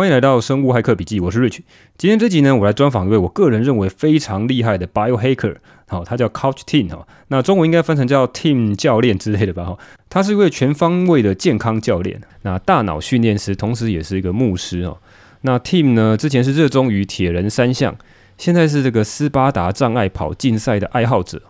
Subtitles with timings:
[0.00, 1.58] 欢迎来到生物骇客笔记，我是 Rich。
[1.98, 5.56] 今天这集呢，我来专访一位我个人认为非常厉害的 Biohacker，
[5.88, 9.78] 好，他叫 Coach Tim 哈，那中文应该翻成叫 Team 教练之类的吧哈。
[10.08, 14.96] 他是一位全方位的健康教练，那大脑训练师，同时也是一个牧师哦。
[15.42, 17.94] 那 Team 呢，之前是热衷于铁人三项，
[18.38, 21.42] 现在是这个斯巴达障碍跑竞赛的爱好者。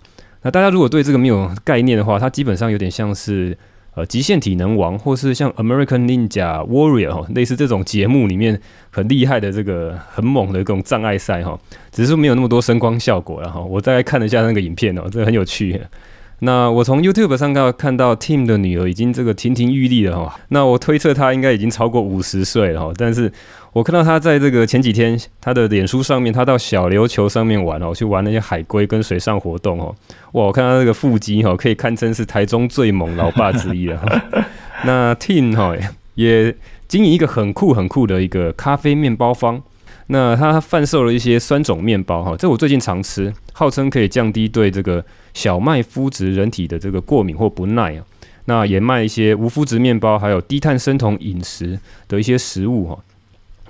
[0.43, 3.57] 那大家如果对这个没有概念的话，他基本上有点像是。
[3.95, 11.59] 呃，极限体能王，或是像 American Ninja Warrior 哈，类似这种节目里面很厉害的这个很猛的这种障碍赛哈，
[11.91, 13.61] 只是没有那么多声光效果了哈。
[13.61, 15.81] 我大概看了一下那个影片哦，这个很有趣。
[16.41, 22.93] 那我从 YouTube 上看到看到 Tim 的女儿已经这个亭亭玉立了哈，那我推测她应该已经超过五十岁了哈。
[22.97, 23.31] 但是
[23.73, 29.95] 我看到她在这个前几天，她的脸书上面，她到小琉球上面玩哦，去玩那些海龟跟水上活动哦。
[30.33, 34.45] 哇，我看到那个腹肌哈，可以堪称是台中最猛老爸之一了哈。
[34.85, 35.75] 那 Tim 哈
[36.15, 36.55] 也
[36.89, 39.63] 经营一个很酷很酷的一个咖啡面包坊。
[40.13, 48.05] 那他贩售了一些酸种面包哈，这我最近常吃，号称可以降低对这个小麦麸质人体的这个过敏或不耐啊。
[48.47, 51.79] 那也卖一些无麸质面包，还有低碳生酮饮食
[52.09, 52.99] 的一些食物哈。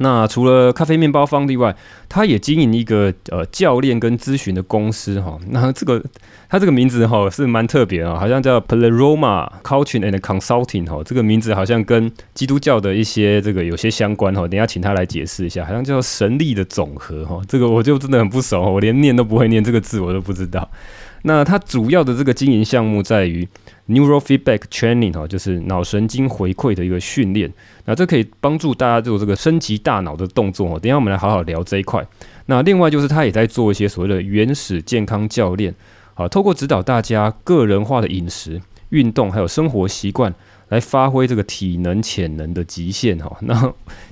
[0.02, 1.76] 那除了咖啡面包坊以外，
[2.08, 5.38] 他也经营一个呃教练跟咨询的公司哈。
[5.50, 6.02] 那这个
[6.48, 11.02] 他这个名字哈是蛮特别啊，好像叫 Pleroma Coaching and Consulting 哈。
[11.04, 14.48] 这个名字好像跟基督教的一些这个有些相关哈。
[14.48, 17.38] 等下请他来解释一下，好像叫神力的总和哈。
[17.46, 20.66] 这个我就真的很不熟，我连念都不会念这个字，我都不知道。
[21.22, 23.46] 那它主要的这个经营项目在于
[23.88, 27.52] Neurofeedback Training 哈，就是脑神经回馈的一个训练。
[27.84, 30.78] 那这可以帮助大家做这个升级大脑的动作哦。
[30.78, 32.06] 等下我们来好好聊这一块。
[32.46, 35.74] 那另外就是他也在做一些所谓的原始健康教练，
[36.14, 40.34] 好，透过指导大家个人化的饮食、运动还有生活习惯，
[40.68, 43.36] 来发挥这个体能潜能的极限哈。
[43.42, 43.54] 那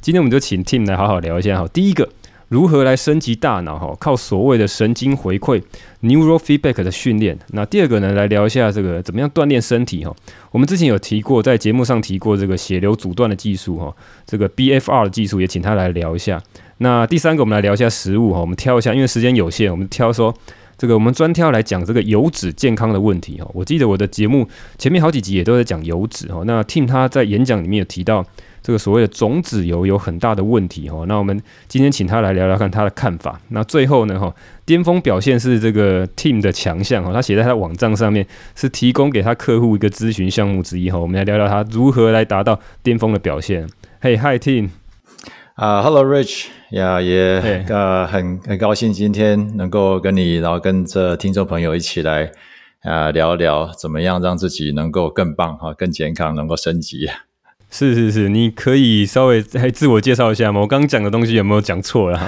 [0.00, 1.66] 今天我们就请 Tim 来好好聊一下哈。
[1.68, 2.08] 第一个。
[2.48, 3.78] 如何来升级大脑？
[3.78, 5.62] 哈，靠所谓的神经回馈
[6.02, 7.38] （neurofeedback） 的训练。
[7.48, 10.02] 那第二个呢，来聊一下这个怎么样锻炼身体？
[10.02, 10.14] 哈，
[10.50, 16.42] 我们之前有提过，在节目上提过这个血流阻断的技术，哈，这个 BFR 的技术也请他来聊一下。
[16.78, 20.34] 那第三个，我们来聊一下食物，哈，我们挑一下，因为时间有限，我们挑说
[20.78, 23.50] 这个我们专挑来讲这个油脂健康的问题，哈。
[23.52, 26.42] 我记得我的节目前面好几集也都在讲油脂，哈。
[26.46, 28.24] 那 Tim 他在演讲里面有提到。
[28.68, 33.40] 这个所谓的种子油有很大的问题哈，那我们今天请他来聊聊看他的看法。
[33.48, 34.30] 那最后呢哈，
[34.66, 40.98] 巅峰表现是这个 team 的强项哈，他写在他的网站上面是提供给他客户一个咨询项目之一哈。
[40.98, 43.66] 我们来聊聊他如何来达到巅峰的表现。
[44.02, 44.68] 嘿，Hi Tim，
[45.54, 52.30] 啊，Hello Rich，呀也呃很很高兴今天能够跟你，然后跟着听众朋友一起来
[52.82, 57.08] 啊聊聊怎么样让自己能够更棒哈，更健康，能够升级。
[57.70, 60.60] 是是是，你可以稍微再自我介绍一下吗？
[60.60, 62.18] 我刚讲的东西有没有讲错了？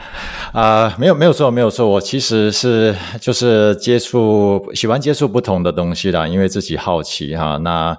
[0.52, 7.56] 啊、没有没有错没有错，我其实是就是接触喜欢接触不同的东西啦，因为自己好奇哈。
[7.58, 7.96] 那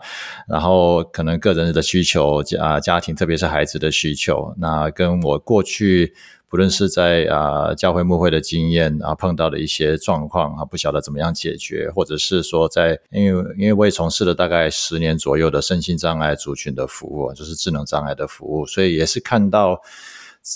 [0.48, 6.14] 然后可能个人的需求啊家庭，特别是孩子的需求，那跟我过去。
[6.52, 19.82] 不论是在啊、呃、教会牧会的经验啊，碰到的一些状况啊，不晓得怎么样解决，或者是说在因为因为我也从事了大概十年左右的身心障碍族群的服务，就是智能障碍的服务，所以也是看到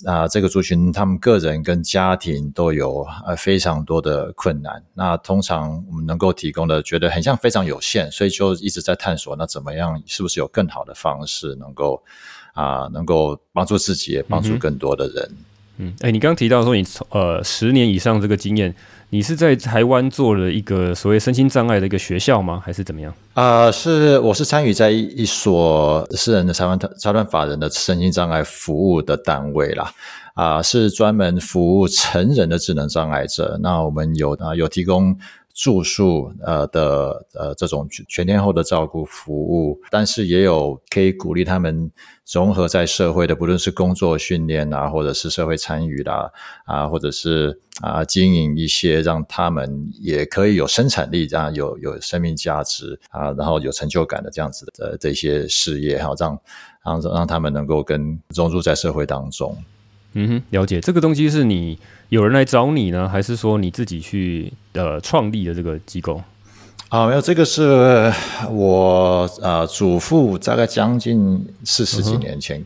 [0.05, 4.83] 啊、呃、这个族群他们个人跟家庭都有呃非常多的困难。
[4.95, 12.03] 那通常我们能够提供的觉得很像非常有限，所以就一直在探索，那怎么样是不是有更好的方式能够
[12.53, 15.25] 啊、呃、能够帮助自己，也帮助更多的人。
[15.31, 15.45] 嗯
[15.77, 18.73] 嗯，哎、你刚刚提到说你从呃十年以上这个经验，
[19.09, 22.61] 你是在台湾做了一个所谓身心障碍的一个学校吗？
[22.63, 23.13] 还是怎么样？
[23.33, 29.91] 啊、是，我是参与在一所私人的裁判裁判法人的身心障碍服务的单位啦，
[30.33, 33.59] 啊、是专门服务成人的智能障碍者。
[33.61, 35.17] 那我们有啊有提供。
[35.55, 41.89] 住宿呃的呃这种全天候的照顾服务，但是也有可以鼓励他们
[42.29, 46.29] 融合在社会的，不论是工作训练啊，或者是社会参与啦
[46.65, 56.37] 啊，或者是啊经营一些让他们也可以有生产力，这样有有生命价值啊，然后有成就感的这样子的这些事业哈，让
[56.83, 59.55] 让让他们能够跟融入在社会当中。
[60.17, 60.81] 嗯哼，了解。
[60.81, 61.77] 这个东西是你
[62.09, 66.21] 有人来找你呢，还是说你自己去呃创立的这个机构？
[66.89, 68.13] 啊，没有，这个是
[68.51, 72.63] 我呃祖父大概将近四十几年前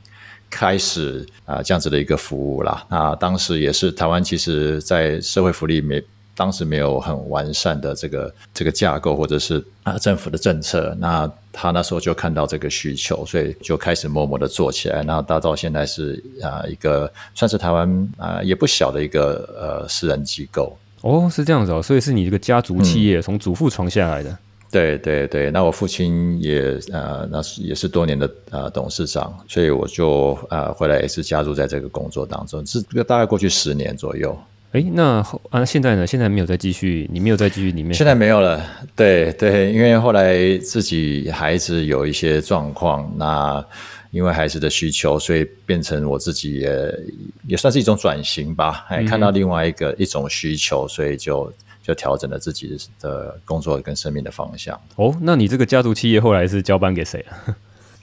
[0.49, 2.85] 开始啊、呃、这样子的一个服务啦。
[2.89, 6.03] 那当时也是台湾，其实在社会福利没
[6.35, 10.95] 当时没有很完善的这个这个架构，或者是啊政府的政策。
[10.99, 20.77] 那他那时候就看到这个需求，所以就开始默默的做起来，然后到到现在是啊、呃、一个算是台湾啊、呃、也不小的一个呃私人机构。
[21.01, 24.29] 哦，是这样子哦，所以是你这个家族企业从祖父传下来的。
[24.29, 24.37] 嗯、
[24.69, 34.37] 对对对，那我父亲也呃那是也是多年的呃董事长，所以我就呃回来也是加入在这个工作当中，是大概过去十年左右。
[34.71, 36.05] 哎，那啊，现在呢？
[36.05, 37.91] 现在没有再继续，你没有再继续里面？
[37.93, 38.63] 现在没有了。
[38.95, 43.65] 对对，因为后来自己孩子有一些状况，那
[44.11, 46.99] 因为孩子的需求，所以变成我自己也
[47.47, 48.85] 也算是一种转型吧。
[48.89, 51.51] 哎，看到另外一个、嗯、一种需求，所以就
[51.81, 54.79] 就调整了自己的工作跟生命的方向。
[54.97, 57.55] 哦，那你这个家族企业后来是交班给谁了？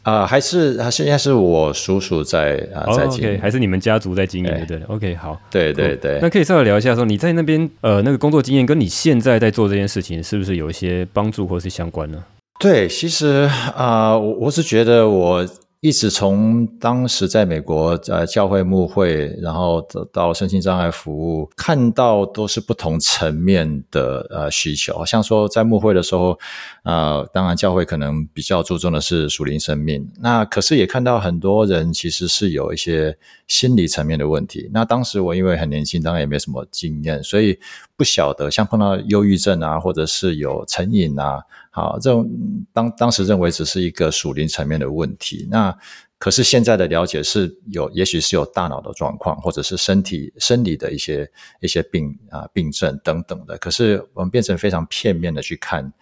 [0.06, 4.50] 啊、呃，还是还是应该是我叔叔在啊，在经营，oh, okay, 还是你们家族在经营？
[4.69, 6.20] 对对，OK，好，对对对。
[6.23, 12.23] 那可以稍微聊一下，说你在那边呃那个工作经验，跟你现在在做这件事情，是不是有一些帮助或是相关呢？
[12.61, 15.44] 对，其实啊，我、呃、我是觉得我。
[15.87, 19.81] 一直从当时在美国呃教会牧会，然后
[20.12, 25.06] 到身心障碍服务，看到都是不同层面的呃需求。
[25.06, 26.37] 像说在牧会的时候，
[26.83, 30.11] 呃，当然教会可能比较注重的是属灵生命。
[30.19, 33.17] 那可是也看到很多人其实是有一些
[33.47, 34.69] 心理层面的问题。
[34.73, 37.56] 那当时我因为很年轻，当然也没什么经验，所以
[37.96, 41.43] 不晓得像碰到忧郁症啊，或者是有成瘾啊。
[41.70, 42.28] 好，这种
[42.72, 45.76] 当当时认为只是一个属灵层面的问题，那
[46.19, 55.92] 可是现在的了解是有，也许是有大脑的状况，或者是身体生理的一些一些病啊病症等等的，可是我们变成非常片面的去看。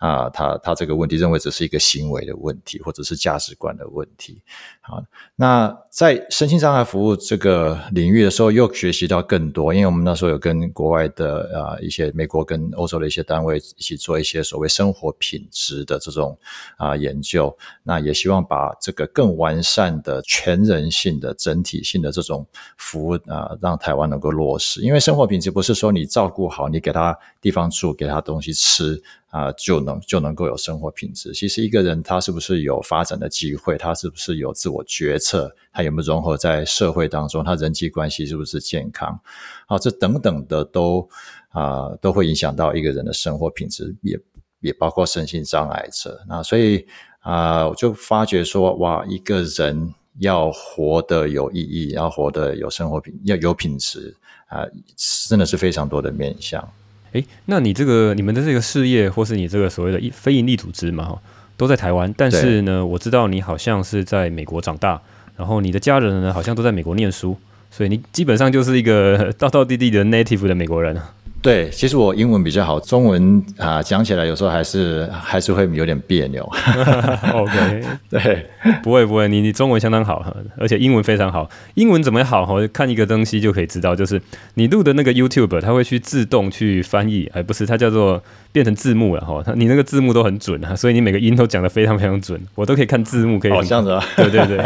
[0.00, 4.42] 啊，他他这个问题认为只是一个行为的问题，或者是价值观的问题。
[4.86, 5.02] 好，
[5.36, 16.36] 那在身心障碍服务这个领域的时候，又学习到更多，因为我们那时候有跟国外的啊一些美国跟欧洲的一些单位一起做一些所谓生活品质的这种
[16.76, 22.46] 啊研究，那也希望把这个更完善的全人性的整体性的这种
[22.76, 24.82] 服务啊，让台湾能够落实。
[24.82, 29.02] 因为生活品质不是说你照顾好，你给他地方住，给他东西吃。
[29.34, 31.32] 啊，就能就能够有生活品质。
[31.32, 39.18] 其实一个人他是不是有发展的机会，他是不是有自我我决策，他有没有融合在社会当中，他人际关系是不是健康，
[39.66, 41.08] 好，这等等的都
[41.50, 44.18] 啊都会影响到一个人的生活品质，也
[44.60, 46.20] 也包括身心障碍者。
[46.28, 46.86] 那所以
[47.20, 54.14] 啊，我就发觉说，哇，一个人要活得有意义，要活得有生活品，要有品质
[54.48, 54.66] 啊，
[55.28, 56.62] 真的是非常多的面向。
[57.12, 61.22] 诶，那你这个你们的这个事业，或是你这个所谓的非营利组织嘛，哈，
[61.56, 62.12] 都在台湾。
[62.16, 65.00] 但是呢，我知道你好像是在美国长大，
[65.36, 67.36] 然后你的家人呢，好像都在美国念书，
[67.70, 70.96] 所以你基本上就是一个 道道地地的 native 的美国人。
[71.44, 76.42] 对，其实我英文比较好，中文啊讲起来有时候还是还是会有点别扭。
[77.34, 78.46] OK， 对，
[78.82, 80.24] 不会不会，你你中文相当好，
[80.56, 81.46] 而且英文非常好。
[81.74, 82.46] 英文怎么好？
[82.46, 84.18] 哈，看一个东西就可以知道，就是
[84.54, 89.44] 你录的那个 YouTube，它会去自动去翻译，而不是它叫做变成字幕了哈。
[89.54, 93.50] 你那个字幕都很准啊，所以你每个音都讲得非常非常准，我都可以看字幕，可以。
[93.50, 94.64] 好像是啊， 对对对，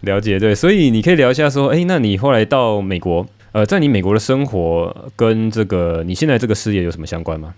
[0.00, 3.26] 了解对，所以你可以聊一下说，哎，那你后来到美国。
[3.54, 7.54] 呃，在你美国的生活跟这个你现在这个事业有什么相关吗？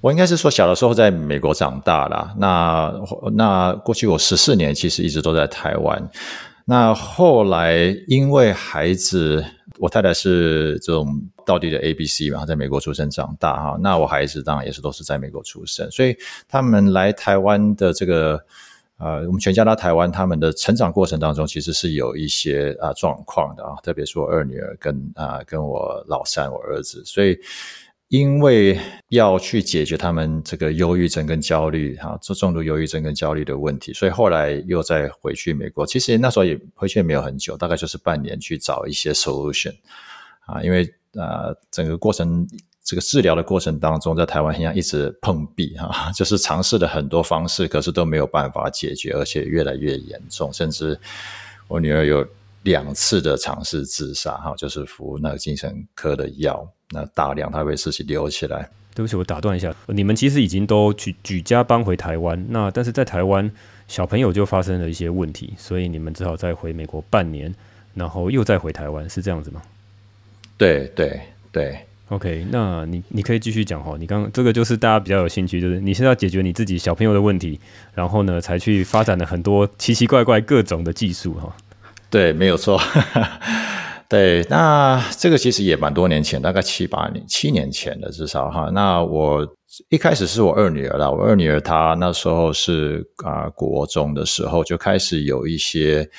[0.00, 2.34] 我应该是说，小的时候在美国长大了。
[2.36, 2.92] 那
[3.34, 6.10] 那过去我十四年其实一直都在台湾。
[6.64, 9.44] 那后来因为孩子，
[9.78, 13.78] 我太太是这种道地的 ABC 嘛，在美国出生长大哈。
[13.80, 16.16] 那我孩子当然也是都是在美国出生，所以
[16.48, 18.44] 他们来台湾的这个。
[19.00, 27.38] 呃，我们全家到台湾，他们的成长过程当中，其实是有一些啊状况的啊，特别是我二女儿跟啊跟我老三我儿子，所以
[28.08, 28.78] 因为
[29.08, 35.86] 要去解决他们这个忧郁症跟焦虑哈，这重度忧郁症跟焦虑的问题，所以后来又再回去美国。
[35.86, 39.74] 其实那时候也回去也没有很久，大概就是半年去找一些 solution
[40.46, 42.46] 啊，因为啊整个过程。
[42.90, 50.98] 这个治疗的过程当中，在台湾好像一直碰壁哈， 就是尝试了很多方式，可是都没有办法解决，而且越来越严重，甚至
[51.68, 52.26] 我女儿有
[52.64, 58.68] 两次的尝试自杀哈，就是服那个精神科的药，那大量她会自己留起来。
[58.92, 63.48] 对不起，我打断一下，你们其实已经都举举家搬回台湾，那但是在台湾
[63.86, 67.54] 小朋友就发生了一些问题，所以你们只好再回美国半年，
[67.94, 69.62] 然后又再回台湾，是这样子吗？
[70.58, 71.20] 对对
[71.52, 71.86] 对。
[72.10, 73.96] OK，那你你可以继续讲哈。
[73.96, 77.58] 你刚这个就是大家比较有兴趣，就是你现在要解决你自己小朋友的问题，
[77.94, 81.54] 然后呢，才去发展了很多奇奇怪怪各种的技术哈。
[82.10, 82.80] 对，没有错。
[84.10, 88.68] 对，那这个其实也蛮多年前，大概七八年、七年前的至少哈。
[88.74, 89.46] 那我
[89.88, 96.10] 一开始是我二女儿啦，我二女儿她那时候是啊、呃、国中的时候就开始有一些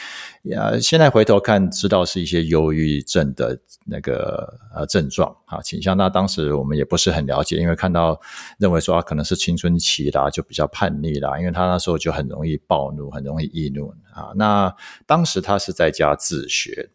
[0.44, 5.98] 呀，现在回头看知道是一些忧郁症的那个呃症状啊倾向。
[5.98, 8.18] 那当时我们也不是很了解，因为看到
[8.58, 14.32] 认为说她可能是青春期啦，就比较叛逆啦，因为她那时候就很容易暴怒，很容易易怒啊。
[14.36, 14.74] 那
[15.06, 16.90] 当时她是在家自学，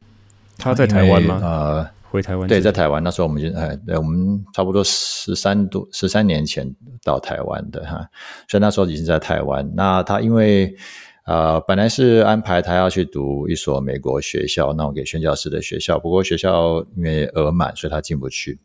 [0.56, 1.38] 她在台湾吗？
[1.42, 1.96] 呃。
[2.10, 2.48] 回台湾？
[2.48, 8.08] 对，在台湾那时候我们就哎，对，我们差不多十三多十三年前到台湾的哈，
[8.48, 9.70] 所以那时候已经在台湾。
[9.75, 10.75] 那他因为
[11.25, 18.58] 呃本来是安排他要去读一所美国学校，那种给宣教师的学校，不过学校因为额满，所以他进不去，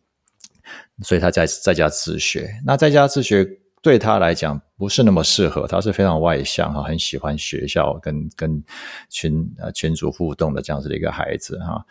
[1.02, 2.50] 所以他在在家自学。
[2.66, 3.48] 那在家自学
[3.82, 8.64] 对他来讲不是那么适合，他是非常外向哈，很喜欢学校跟跟
[9.10, 11.84] 群呃群组互动的这样子的一个孩子哈。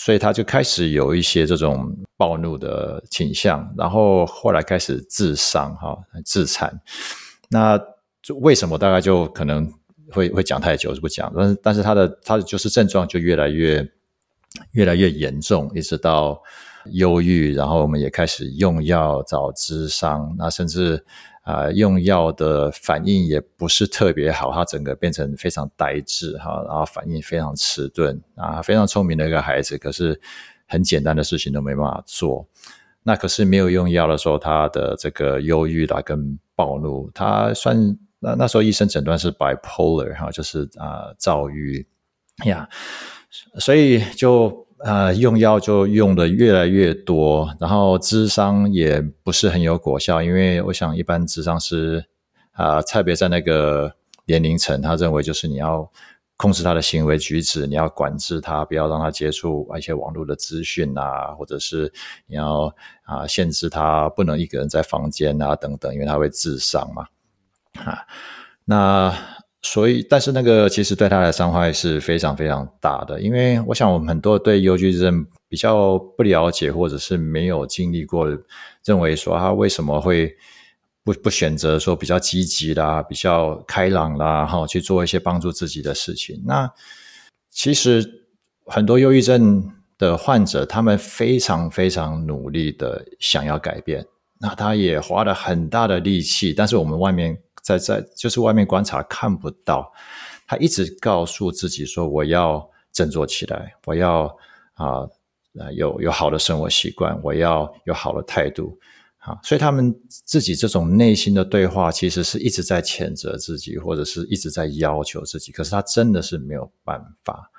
[0.00, 6.72] 所以他就开始有一些这种暴怒的倾向，然后后来开始自伤哈、自残。
[7.48, 7.76] 那
[8.22, 9.68] 就为什么大概就可能
[10.12, 13.84] 会会讲太久就不讲，但是但是他的他的就是症状就越来越
[14.70, 16.40] 越来越严重，一直到
[16.92, 21.04] 忧郁，然后我们也开始用药找智商，那甚至。
[21.48, 30.20] 啊、用药的反应也不是特别好，他整个变成非常呆滞哈，然后反应非常迟钝啊，非常聪明的一个孩子，可是
[30.66, 32.46] 很简单的事情都没办法做。
[33.02, 41.86] 那可是没有用药的时候，他的这个忧郁啦跟暴怒，他算那那时候医生诊断是 bipolar 哈，就是啊躁郁
[42.44, 42.68] 呀，
[43.58, 44.67] 所以就。
[44.84, 52.04] 呃，用药就用的越来越多，然后智商也不是很有果效，因为我想一般智商是
[52.52, 53.92] 啊、呃，别在那个
[54.26, 55.90] 年龄层，他认为就是你要
[56.36, 61.92] 控制他的行为举止，你要管制他，不要让他接触一些网络的资讯啊，或者是
[62.26, 67.06] 你要啊、限制他不能一个人在房间啊等等，因为他会自伤嘛，
[67.84, 68.06] 啊，
[68.64, 69.12] 那。
[69.60, 78.28] 所以，但是那个其实对他的伤害是非常非常大的，因为我想我们很多对忧郁症比较不了解，或者是没有经历过，
[78.84, 80.32] 认为说他为什么会
[81.02, 86.40] 不不选择说比较积极啦、比较开朗啦，哈，去做一些帮助自己的事情。
[86.46, 86.70] 那
[87.50, 88.24] 其实
[88.64, 94.06] 很多忧郁症的患者，他们非常非常努力的想要改变，
[94.40, 97.36] 那他也花了很大的力气，但是我们外面。
[97.68, 99.92] 在在就是外面观察看不到，
[100.46, 104.24] 他一直告诉自己说：“我要振作起来，我要
[104.72, 105.06] 啊
[105.74, 108.78] 有有好的生活习惯，我要有好的态度。”
[109.20, 115.52] 啊，所以他们自己这种内心的对话，其实是一直在谴责自己，或者是一直在要求自己。
[115.52, 117.50] 可是他真的是没有办法。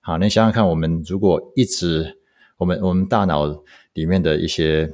[0.00, 2.18] 好，你想想看，我们如果一直
[2.56, 3.46] 我们我们大脑
[3.92, 4.90] 里面的一些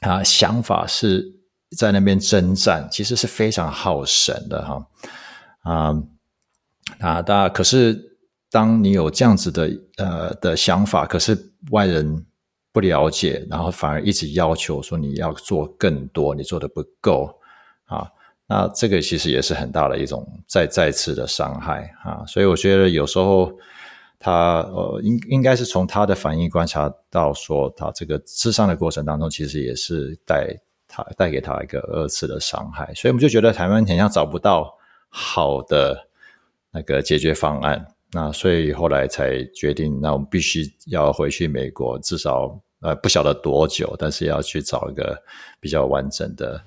[0.00, 1.37] 啊想法是。
[1.76, 4.86] 在那边征战，其实是非常耗神的哈
[5.60, 6.02] 啊
[6.98, 7.20] 啊！
[7.20, 8.16] 大可是，
[8.50, 11.36] 当你有这样子的呃的想法，可是
[11.70, 12.24] 外人
[12.72, 17.38] 不了解，然后反而一直要求说你要做更多，你做的不够
[17.84, 18.08] 啊，
[18.46, 22.24] 那这个其实也是很大的一种再再次的伤害啊！
[22.26, 23.52] 所以我觉得有时候
[24.18, 30.58] 他呃应应该是从他的反应观察到说，他这个咨商的过程当中，其实也是带。
[30.88, 34.74] 他带给他一个二次的伤害，所以我们就觉得台湾好像找不到
[35.10, 36.08] 好的
[36.70, 45.22] 那个解决方案，那所以后来才决定，那我们必须要回去美国，至少呃不晓得多久，但是要去找一个
[45.60, 46.60] 比较完整的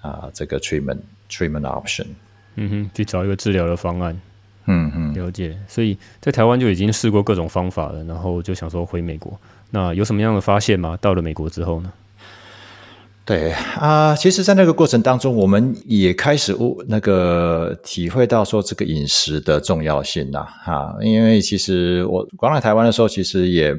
[0.00, 2.06] 啊、呃、这个 treatment treatment option，
[2.54, 4.20] 嗯哼，去找一个治疗的方案，
[4.66, 5.58] 嗯嗯，了解。
[5.66, 9.36] 所以在台湾就已经试过各种方法了，然后就想说回美国，
[9.70, 10.96] 那有什么样的发现吗？
[11.00, 11.92] 到了美国之后呢？
[13.26, 16.54] 对啊、其实，在那个过程当中，我们也开始
[16.86, 23.74] 那个体会到说这个饮食的重要性呐，哈，因为其实我刚来台湾的时候，其实也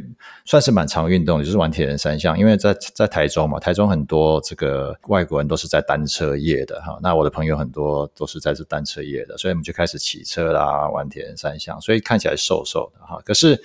[0.45, 13.61] 算是蛮常运动，就是玩铁人三项，因为在在台中嘛，台中很多这个外国人都是在单车业的哈，那我的朋友很多都是在这单车业的，所以我们就开始骑车啦，玩铁人三项，所以看起来瘦瘦的哈，可是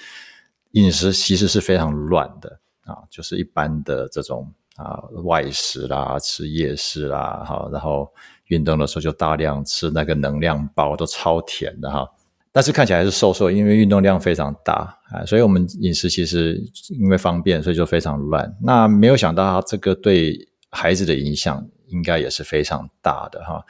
[0.73, 4.47] 饮食其实是非常乱的啊，就是一般的这种。
[4.83, 8.11] 啊，外食啦，吃夜市啦，哈，然后
[8.47, 12.09] 运动的时候就大量吃那个能量包，都超甜的哈。
[12.53, 18.57] 但是看起来还是瘦瘦，因为运动量非常大啊，所以我们饮食其实因为方便，所以就非常乱。
[18.61, 23.65] 那没有想到，这个对孩子的影响应该也是非常大的哈。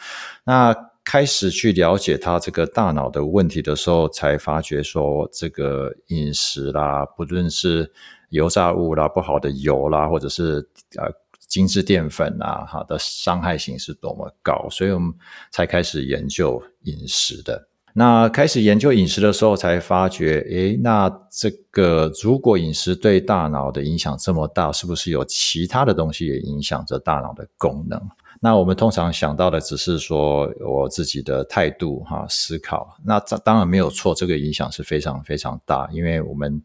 [0.44, 0.74] 那
[1.04, 7.92] 开始去了解他这个大脑的问题的时候，才发觉说，这个饮食啦，不论是
[8.30, 11.08] 油炸物啦、不好的油啦，或者是呃
[11.46, 15.12] 精致淀粉啊，哈的伤害性是多么高，所以我们
[15.50, 17.68] 才开始研究饮食的。
[17.92, 28.00] 那开始研究饮食的时候，才发觉，诶，那这个如果饮食对大脑的影响这么大，是不是有其他的东西也影响着大脑的功能？
[28.40, 32.96] 那我们通常想到的只是说我自己的态度哈，思考。
[33.04, 36.62] 那这当然没有错，这个影响是非常非常大，因为我们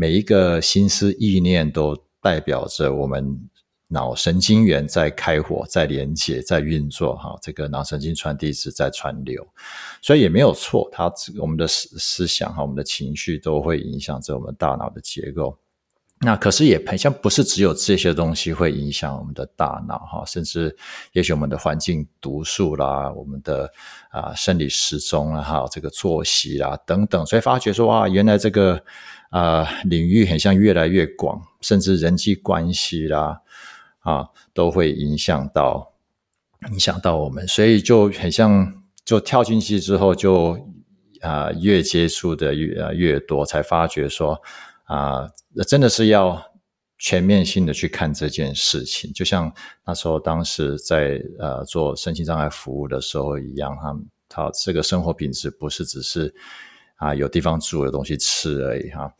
[0.00, 3.38] 每一个心思意念都代表着我们。
[3.92, 9.44] 脑神经元在开火，在连接，在运作，哈，这个脑神经传递质在传流，
[10.00, 10.88] 所以也没有错。
[10.92, 15.58] 它我们的思思想和，我们的情绪都会影响着我们大脑的结构。
[16.20, 20.76] 那可是也很像不是只有这些东西会影响我们的大脑哈，甚至
[21.10, 23.68] 也许我们的环境毒素啦，我们的
[24.12, 28.80] 啊生理时钟啊，哈，这个作息啦等等，所以发觉说哇，原来这个
[29.30, 33.40] 啊领域很像越来越广，甚至人际关系啦。
[34.02, 35.92] 啊，都会影响到
[36.70, 40.58] 影响到我们，所以就很像，就跳进去之后就，
[41.20, 44.40] 啊越接触的越越多，才发觉说
[44.84, 45.28] 啊，
[45.68, 46.50] 真的是要
[46.96, 49.12] 全面性的去看这件事情。
[49.12, 49.52] 就像
[49.84, 53.94] 那时候当时在呃做身心障碍服务的时候一样，哈，
[54.30, 56.34] 他这个生活品质不是只是
[57.00, 59.12] 啊有地方住、有东西吃而已，哈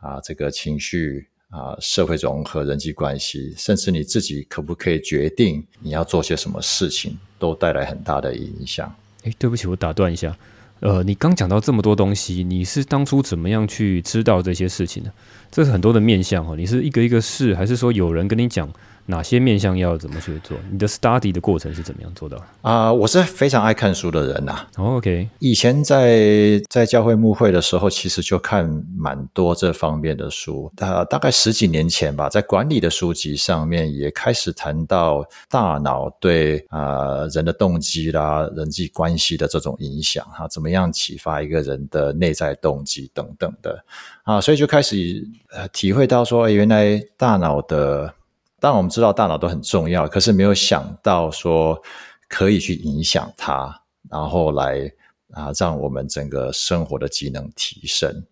[0.00, 1.28] 啊这个情绪。
[1.48, 8.92] 啊，社会融合、人际关系，甚至你自己可不可以决定你要做些什么事情，都带来很大的影响。
[9.22, 10.36] 诶，对不起，我打断一下。
[10.80, 15.12] 呃，你刚讲到这么多东西，你是当初怎么样去知道这些事情的？
[15.48, 18.68] 这是很多的面向哦，你是一个一个试，还是说有人跟你讲？
[19.06, 20.56] 哪些面向要怎么去做？
[20.70, 22.36] 你的 study 的过程是怎么样做到？
[22.62, 24.68] 啊、呃，我是非常爱看书的人呐、啊。
[24.76, 30.72] Oh, OK，以前在在教会牧会的时候，其实就看蛮多这方面的书。
[30.78, 43.82] 呃大概十几年前吧，在管理的书籍上面也开始谈到大脑对啊、呃、人的动机啦、人际关系的这种影响哈，怎么样启发一个人的内在动机等等的
[44.24, 48.12] 啊，所以就开始呃体会到说，原来大脑的。
[48.58, 51.78] 当然，我们知道大脑都很重要，可是没有想到说
[52.26, 54.90] 可以去影响它，然后来
[55.32, 58.24] 啊，让我们整个生活的机能提升。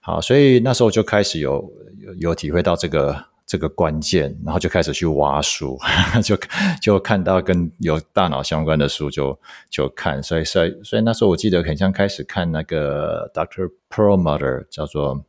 [0.00, 5.76] 好，所以那时候就开始有有有体会到这个这个关键，然后就开始去挖书，
[6.22, 6.38] 就
[6.80, 9.36] 就看到跟有大脑相关的书就
[9.68, 10.22] 就看。
[10.22, 15.24] 所以所以所以那时候我记得很像开始看那个 Doctor Perlmutter 叫做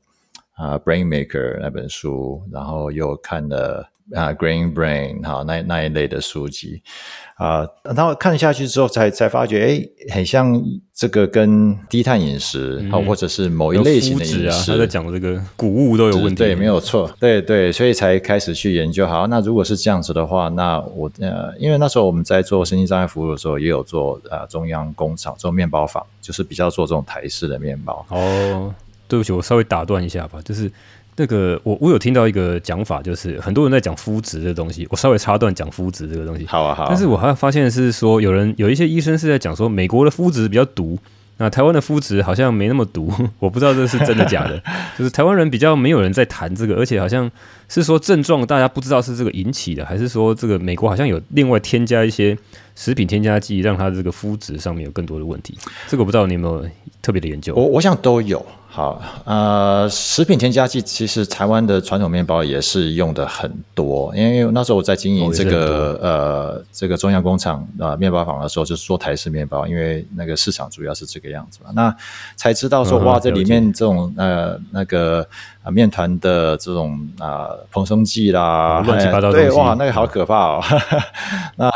[0.53, 3.89] 啊 Brain Maker 那本书，然后又看了。
[4.13, 6.81] 啊，Green Brain 哈，那那一类的书籍
[7.37, 10.61] 啊，然后看下去之后才，才才发觉，哎，很像
[10.93, 19.07] 这个跟低碳饮食，嗯、或者是某一类型的饮食，啊、他在讲这个谷物都有问题，对，没有错，对对，所以才开始去研究。
[19.07, 28.05] 好，那如果是这样子的话，那我呃，因为那时候我们在做身心障碍服务的时候，也有做啊、呃、中央工厂做面包坊，就是比较做这种台式的面包。
[28.09, 28.71] 哦，
[29.07, 30.71] 对不起，我稍微打断一下吧，就是。
[31.17, 36.45] 那个我我有听到一个讲法，就是很多人在讲肤质这个东西，我稍微插段讲肤质这个东西。
[36.45, 36.87] 好啊好啊。
[36.89, 40.99] 但是我还发现是说，有人有一些医生是在讲说，美国的肤质比较毒，
[41.37, 43.09] 那台湾的肤质好像没那么毒。
[43.39, 44.61] 我不知道这是真的假的，
[44.99, 47.31] 就是台湾人比较没有人在谈这个，而且好像
[47.69, 52.37] 是说症状大家不知道是这个引起的，还是说这个美国好像有另外添加一些
[52.75, 55.57] 食品添加剂，让它这个肤质上面有更多的问题。
[55.87, 56.65] 这个我不知道你有没有
[57.01, 57.55] 特别的研究？
[57.55, 58.45] 我我想都有。
[58.75, 71.95] 好，呃，食品添加剂其实台湾的传统面包也是用的很多，因为那时候我在经营这个呃这个中央工厂啊面包坊的时候，就是做台式面包，因为那个市场主要是这个样子嘛，那
[72.35, 75.25] 才知道说哇，这里面这种呃那个
[75.65, 80.63] 啊面团的这种啊蓬松剂啦，乱七八糟对哇，那个好可怕哦。
[81.57, 81.69] 那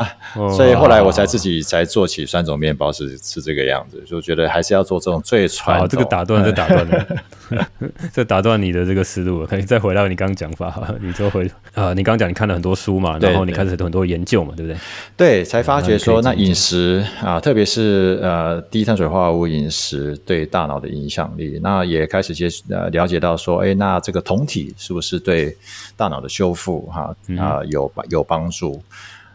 [0.56, 5.88] 所以后来我才自己才做起酸种面包是是这个样子，就觉得还是要做这种最传统。
[5.88, 7.08] 这个打断，这打断了。
[8.14, 10.88] 这打断你的这个思路了，可以再回到你刚刚讲法哈。
[11.02, 14.78] 你就回啊、呃，你刚刚讲你看了很多书嘛，然后你开始很多研究嘛，对不对？
[15.18, 25.58] 对，才发觉说那饮食啊，特别是呃低碳水化合物饮食对大脑的影响力，那也开始接呃了解到说，哎，那这个酮体是不是对
[25.98, 28.80] 大脑的修复哈啊有有帮助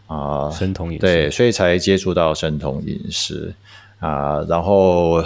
[0.07, 0.49] 啊？
[0.51, 3.53] 生酮饮食对，所以才接触到生酮饮食
[3.99, 5.21] 啊，然后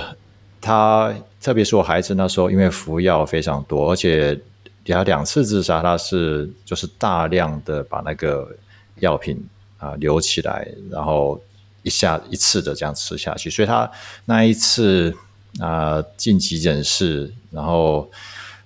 [0.60, 1.14] 他。
[1.42, 4.38] 特别是我孩子那时候，因为服药非常多，而且
[4.84, 8.54] 他两次自杀，他是就是大量的把那个
[8.96, 9.42] 药品
[9.78, 11.42] 啊留起来，然后
[11.82, 13.90] 一下一次的这样吃下去，所以他
[14.26, 15.16] 那一次
[15.62, 18.12] 啊进急诊室，然后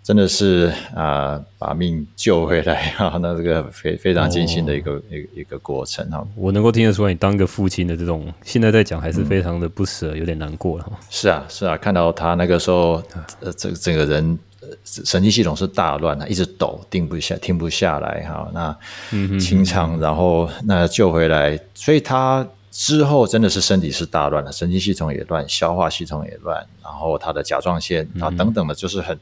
[0.04, 6.28] 真的是啊、呃，把命救回来啊，那这个 非非常艰辛的一个、哦、一个一个过程哈。
[6.36, 10.92] 我能够听得出来，你当个父亲的这种，现在在讲还是非常的不舍，嗯、有点难过了。
[11.10, 13.02] 是啊，是啊，看到他那个时候，
[13.40, 14.38] 呃，这整个人
[14.84, 18.52] 神经系统是大乱，他一直抖，定不下，停不下来哈。
[18.54, 22.46] 那清肠，然后那救回来，所以他。
[22.76, 29.16] 之后真的是身体是大乱了，神经系统也乱，消化系统也乱，然后他的甲状腺啊等等的，就是很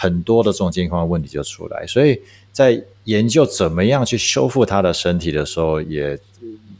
[0.00, 1.86] 很多的这种健康问题就出来。
[1.86, 2.20] 所以
[2.52, 6.18] 在研究怎么样去修复他的身体的时候，也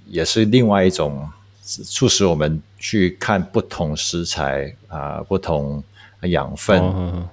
[0.06, 1.26] 也是另外一种
[1.62, 5.82] 促使我们去看不同食材啊，不同。
[6.30, 6.82] 养分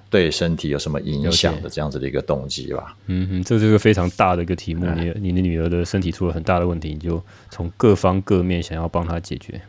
[0.08, 2.94] 对身体有什么影响的这样子的一个动机吧？
[3.06, 4.86] 嗯哼，这是个非常大的一个题目。
[4.94, 7.20] 你你的女儿的身体出了很大的问题，你就
[7.50, 9.60] 从各方各面想要帮她解决。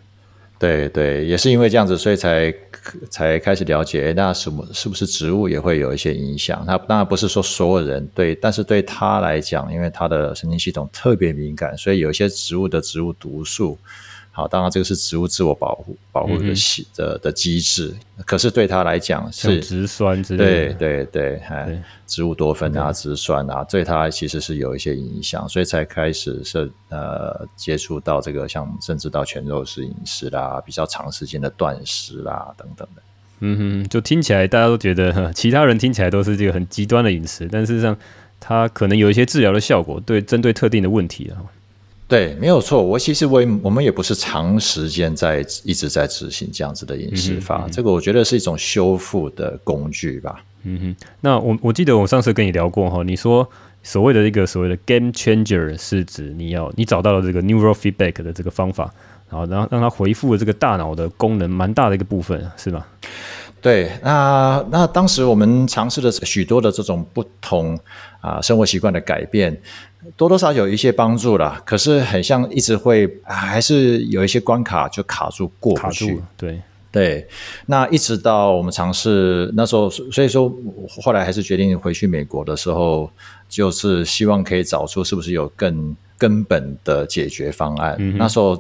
[0.58, 2.54] 对对，也是因为这样子，所以才
[3.10, 6.64] 才开始了解，那什么是不是植物也会有一些影响？
[6.66, 13.78] 那当然不是说所有人对，但是对他来讲，因为他的神经系统特别敏感，所以有一些植物的植物毒素。
[14.36, 17.96] 好，当然这个是植物自我保护保护的机的的机制，
[18.26, 33.02] 可是对他来讲是植酸之类的，对对对，哎，植物多酚啊，植酸啊，对他其实是有一些影响，所以才开始是呃接触到这个像甚至到全肉食饮食啦，比较长时间的断食啦等等的。
[33.40, 37.96] 嗯哼，就听起来大家都觉得， 其他人听起来都是这个很极端的饮食，但事实上
[38.42, 41.40] 它可能有一些治疗的效果，对针对特定的问题啊。
[42.08, 42.84] 对，没有错。
[42.84, 50.44] 我其实我也我们也不是长时间在一直在执行这样子的饮食法，嗯嗯、这个我觉得是一种修复的工具吧。
[50.64, 53.48] 嗯哼，那我我记得我上次跟你聊过哈，你说
[53.82, 58.92] 所谓的一个所谓的 game changer 是指你要你找到了这个 neural feedback 的这个方法，
[59.30, 62.86] 然后然后让它回复了这个大脑的功能，蛮大的一个部分，是吗？
[63.62, 67.76] 对，那那当时我们尝试了许多的这种不同
[68.22, 69.60] 啊生活习惯的改变。
[70.16, 76.08] 多多少少有一些帮助啦，可是很像一直会还是有一些关卡就卡住过不去。
[76.08, 77.28] 卡住，对对，
[77.66, 80.54] 那一直到我们尝试那时候，所以说
[81.02, 83.10] 后来还是决定回去美国的时候，
[83.50, 85.96] 就是希望可以找出是不是有更。
[86.18, 88.58] 根本的解决方案，嗯、那时候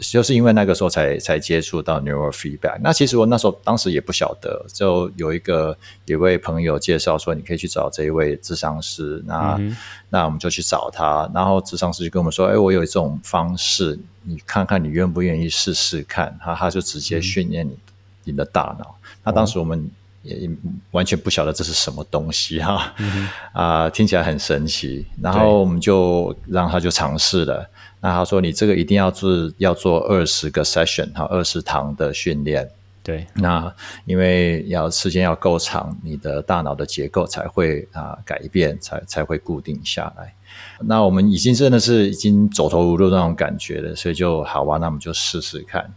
[0.00, 2.78] 就是因为那个时候才才接触到 neural feedback。
[2.82, 9.22] 那其实我那时候当时也不晓得，就有一个有一位朋友介绍说，你可以去找这一位智商师。
[9.26, 9.76] 那、嗯、
[10.08, 17.78] 那我们就去找他，然后智商师就跟我们说：“哎，我有一种方式，你看看你愿不愿意试试看。”他他就直接训练你、嗯、
[18.24, 18.96] 你的大脑。
[19.22, 19.90] 那当时我们。
[20.24, 20.50] 也
[20.92, 25.06] 完全不晓得这是什么东西哈，啊、嗯呃，听起来很神奇。
[25.20, 27.68] 然后我们就让他就尝试了。
[28.00, 32.68] 那他说：“你这个一定要做，要做二十个 session 哈，二十堂的训练。”
[33.04, 33.26] 对。
[33.34, 33.70] 那
[34.06, 40.34] 因为要时间要够长，你的大脑的结构才会啊、呃、改变，才才会固定下来。
[40.80, 45.92] 那我们已经真的是已经走投无路那种感觉了，所以就好吧，那我们就试试看。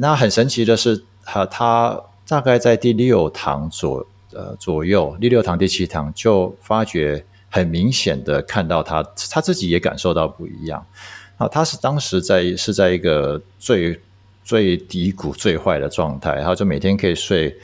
[0.00, 2.00] 那很神奇的是，他他。
[2.26, 10.84] 大概在第六堂左呃左右，第六堂第七堂就发觉很明显的看到他他自己也感受到不一样
[11.36, 14.00] 啊，他是当时在是在一个最
[14.42, 17.56] 最低谷最坏的状态，然后就每天可以睡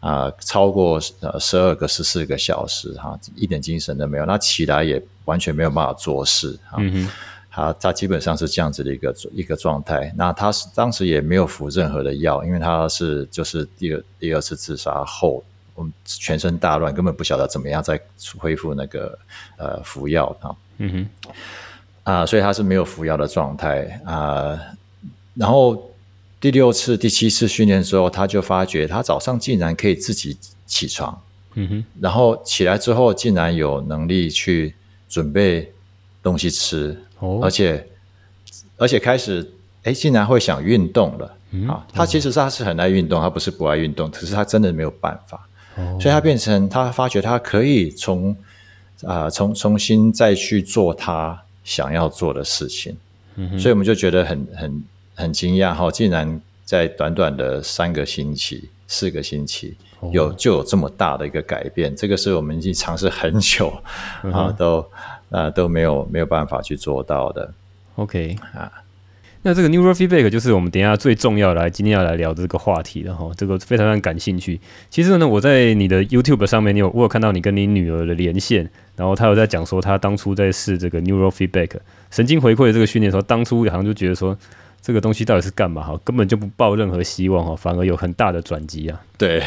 [0.00, 6.76] 啊、超过呃十二个十四个小时哈，一点精神都没有，那起来也完全没有办法做事啊。
[7.54, 15.44] 他他基本上是这样子的一个一个状态，那他是当时也没有服任何的药，因为他是就是第二第二次自杀后，
[15.76, 18.00] 我们全身大乱，根本不晓得怎么样再
[18.38, 19.16] 恢复那个
[19.56, 21.30] 呃服药啊，嗯哼，
[22.02, 24.60] 啊、呃，所以他是没有服药的状态啊、呃，
[25.34, 25.92] 然后
[26.40, 30.36] 第六次第七次训练之后，他就发觉他早上竟然可以自己
[30.66, 31.22] 起床，
[31.54, 34.74] 嗯哼，然后起来之后竟然有能力去
[35.08, 35.72] 准备
[36.20, 37.00] 东西吃。
[37.42, 37.86] 而且，
[38.76, 39.52] 而且开始，
[39.84, 41.86] 哎，竟然会想运动了、嗯、啊！
[41.92, 48.34] 他其实他是很爱运动，他不是不爱运动，可是他真的没有办法，哦、所以他变成他发觉他可以从
[49.04, 52.96] 啊，重、呃、重新再去做他想要做的事情，
[53.36, 54.84] 嗯、所以我们就觉得很很
[55.14, 55.90] 很惊讶哈！
[55.90, 59.76] 竟然在短短的三个星期、四个星期，
[60.12, 63.72] 有就有这么大的一个改变，哦、这个是我们已经尝试很久
[64.32, 64.84] 啊，都。
[65.30, 67.52] 啊，都没有没有办法去做到的。
[67.96, 68.70] OK 啊，
[69.42, 74.60] 那这个 neural feedback 就是我们等一下最重要的来今天要来聊的这个话题了哈，这个非常非常感兴趣。
[74.90, 81.70] 其实呢，我在你的 YouTube 上面，你有我有看到你跟你女儿的连线，然后她有在讲说，她当初在试这个 neural feedback
[82.10, 84.36] 神经回馈的这个训练的时候，当初好像就觉得说，
[84.80, 89.00] 这个东西到底是干嘛哈，根本就不抱任何希望哈，反而有很大的转机啊。
[89.18, 89.42] 对。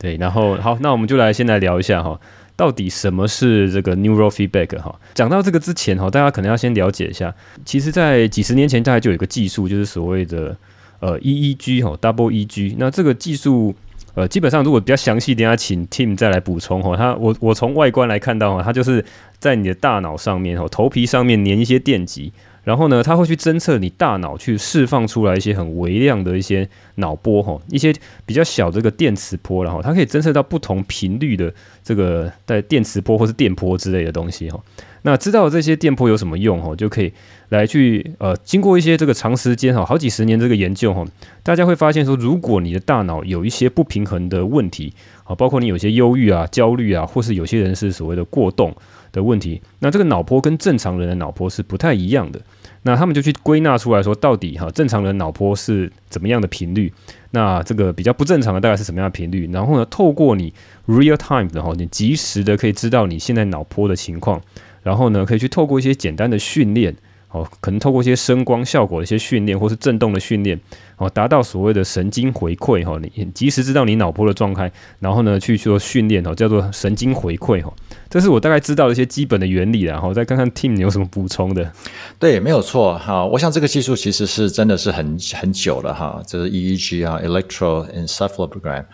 [0.00, 2.20] 对，然后好，那我们就来先来聊一下哈，
[2.58, 4.92] 到底什么是这个 neural feedback 哈？
[5.14, 7.32] 讲到这个之前哈，大家可能要先了解一下，
[7.64, 10.56] 其实，在几十年前大概就有一个技术，就是所谓的
[10.98, 12.74] 呃 EEG 哈，double EEG。
[12.76, 13.72] 那这个技术
[14.14, 16.96] 呃，基本上如果比较详细，等下请 Tim 再来补充哈。
[16.96, 19.04] 他我我从外观来看到哈，它就是
[19.38, 22.32] 在你的大脑上面哈，头皮上面粘一些电极。
[22.68, 27.90] 然后呢，它会去侦测你大脑去释放出来一些很微量的一些脑波哈，一些
[28.26, 31.50] 比较小的这个电磁波，然后它可以侦测到不同频率的
[31.82, 34.60] 这个带电磁波或是电波之类的东西哈。
[35.00, 37.10] 那知道这些电波有什么用哈，就可以
[37.48, 41.02] 来去呃，经过一些这个长时间哈，好几十年这个研究哈，
[41.42, 44.92] 大家会发现说，如果你的大脑有一些不平衡的问题
[45.24, 48.76] 啊，包括你有些忧郁啊、焦虑啊，或是有些人是所谓的过动
[49.10, 52.38] 的问题，那这个脑波跟正常人的脑波是不太一样的。
[52.82, 56.92] 那他们就去归纳出来说，到底哈正常人脑波是怎么样的频率？
[57.32, 59.48] 那这个比较不正常的大概是什么样的频率？
[59.52, 60.52] 然后呢，透过你
[60.86, 64.40] real time 的哈，你及时的可以知道你现在脑波的情况，
[64.82, 66.96] 然后呢，可以去透过一些简单的训练。
[67.30, 70.58] 哦，可能透过一些声光效果的一些训练，或是震动的训练，
[70.96, 77.70] 哦，达到所谓的神经回馈哈，你及时知道你脑波的状态，然后呢去做训练哦，叫做神经回馈哈，
[78.08, 81.70] 这是我大概知道的一些基本的原理，然后再看看 Tim 你有什么补充的。
[82.18, 88.84] 对，没有错哈，我想这个技术其实是真的是很很久了哈，这是 EEG 啊，Electroencephalogram。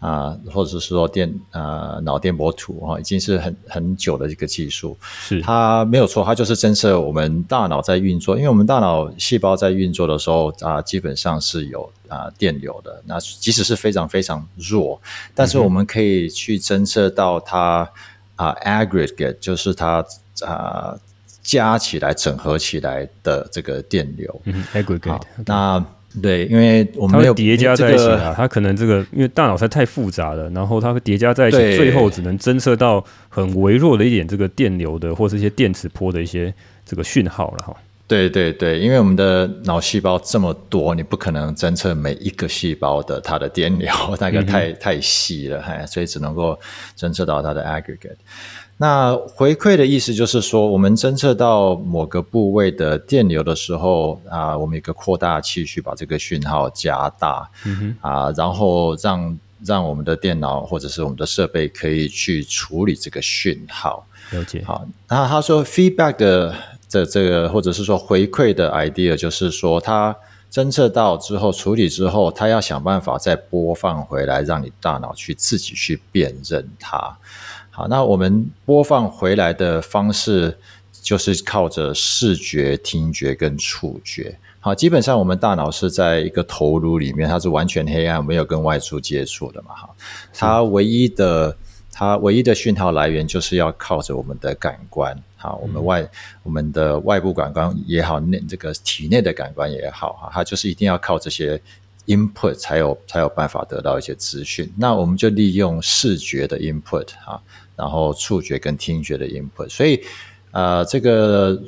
[0.00, 4.96] 啊，或者是说电呃脑电波图哈，已经是很很久的一个技术。
[5.02, 13.02] 是它没有错，它就是侦测我们大脑在运作，因为我们大脑细胞在运作的时候啊，基本上是有啊电流的。
[13.04, 14.98] 那即使是非常非常弱，
[15.34, 17.86] 但是我们可以去侦测到它
[18.36, 20.02] 啊 aggregate，就是它
[20.46, 20.98] 啊
[21.42, 24.40] 加起来整合起来的这个电流。
[24.44, 25.20] 嗯，aggregate。
[25.44, 25.84] 那
[26.20, 36.52] 对，因为我们没有叠加在一起啊，它可能这个因为大脑实在太复杂了，然后它会叠加在一起，最后只能侦测到很微弱的一点这个电流的或是一些电磁波的一些
[36.84, 37.76] 这个讯号了哈。
[38.08, 46.58] 对对对，因为我们的脑细胞这么多，你不可能侦测每一个细胞的它的电流， 那个太、嗯、太细了，哈，所以只能够
[46.98, 48.16] 侦测到它的 aggregate。
[48.82, 64.06] 那回馈的意思就是说，我们侦测到某个部位的电流的时候啊，我们一个扩大器去把这个讯号加大，嗯哼，啊，然后让让我们的电脑或者是我们的设备可以去处理这个讯号。
[64.30, 64.64] 了解。
[64.64, 66.54] 好，那他说 feedback 的
[66.88, 70.16] 这这个或者是说回馈的 idea 就是说，他
[70.50, 77.18] 侦测到之后处理之后，他要想办法再播放回来，让你大脑去自己去辨认它。
[77.70, 80.58] 好，那我们播放回来的方式
[81.00, 84.38] 就是靠着视觉、听觉跟触觉。
[84.58, 89.74] 好，基本上我们大脑是在一个头颅里面，它是完全黑暗，没有跟外出接触的嘛。
[89.74, 89.88] 哈，
[90.34, 91.56] 它唯一的
[91.92, 95.16] 它唯一的讯号来源就是要靠着我们的感官。
[95.36, 96.10] 好，我们外、嗯、
[96.42, 101.62] 我们的外部感官也好，内这个体内的感官也好，哈，它就是一定要靠这些。
[102.06, 107.40] input 才有才有办法得到一些资讯，那我们就利用视觉的 input 啊，
[107.80, 109.98] 然后触觉跟听觉的 input，所以
[110.50, 111.58] 呃这个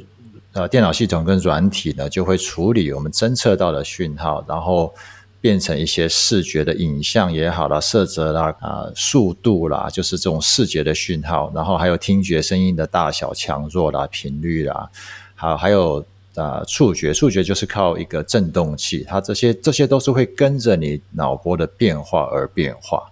[0.52, 4.92] 呃电脑系统跟软体呢就会处理我们侦测到的讯号，然后
[5.40, 14.90] 变成一些视觉的影像也好啦，色泽啦啊、呃、速度啦，就是这种视觉的讯号，然后还有听觉声音的大小强弱啦、频率啦，
[15.34, 16.04] 好还有。
[16.34, 23.02] 啊，触觉，触觉就是靠一个振动器，它这些这些都是会跟着你脑波的变化而变化，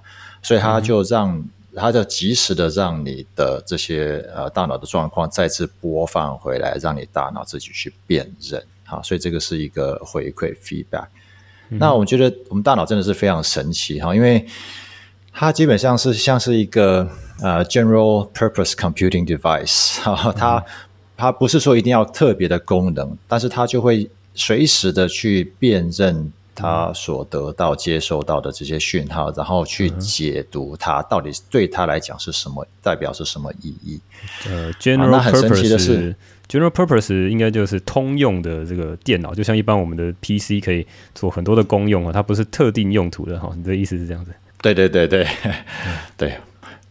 [0.41, 8.63] 所以它就让、嗯、它就及时的让你的这些呃大脑的状况再次播放回来，让你大脑自己去辨认。
[8.85, 11.07] 好，所以这个是一个回馈 feedback。
[11.69, 14.47] 嗯、那我觉得我们大脑真的是非常神奇哈，因为
[15.33, 17.09] 它基本上是像是一个
[17.41, 20.59] 呃 general purpose computing device 哈，它。
[20.59, 20.65] 嗯
[21.21, 34.01] 它不是说一定要特别的功能，但是它就会随时的去辨认它所得到、接收到的这些讯号，然后去解读它到底对他来讲是什么，代表是什么意义。
[34.49, 36.15] 呃，general、啊、很神奇的是
[36.49, 43.51] ，general purpose 应该就是通用的这个电脑，就像一般我们的 PC 可以做很多的功用啊，它不是特定用途的哈。
[43.57, 44.33] 你的意思是这样子？
[44.63, 45.27] 对对对对
[46.17, 46.35] 对。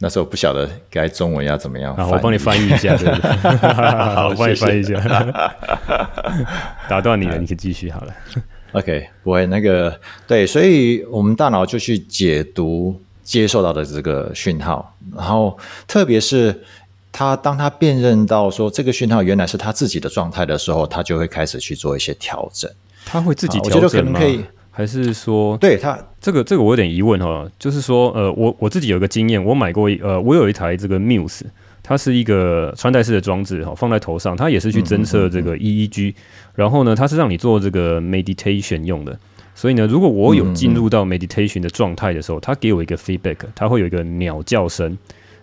[0.01, 3.57] 那时候不晓得该中文要怎么样，好，我帮你翻译一下，对不对？
[4.15, 4.95] 好，我帮你翻译一下。
[6.87, 8.13] 打断你了，你可以继续好了。
[8.73, 16.63] OK，不会那个对，所以我们大脑就去解读接受到的这个讯号，然后特别是
[17.11, 22.69] 他当他辨认到说这个讯号原来是他自己的状态的时候，他就会开始去做一些调整。
[23.05, 23.85] 他会自己调整吗？
[23.85, 24.43] 我觉得可能可以。
[24.71, 31.41] 还是说，对他这个这个我有点疑问哈，就是说，呃，我我自己有一个经验，我买过一呃，我有一台这个 Muse，
[31.89, 36.13] 它是一个穿戴式的装置哈，放在头上，它也是去侦测这个 EEG，
[36.53, 39.17] 然后呢，它是让你做这个 meditation 用的，
[39.55, 44.95] 所以呢，如果我有进入到 meditation 的状态的时候，它给我一个 feedback，它会有一个鸟叫声。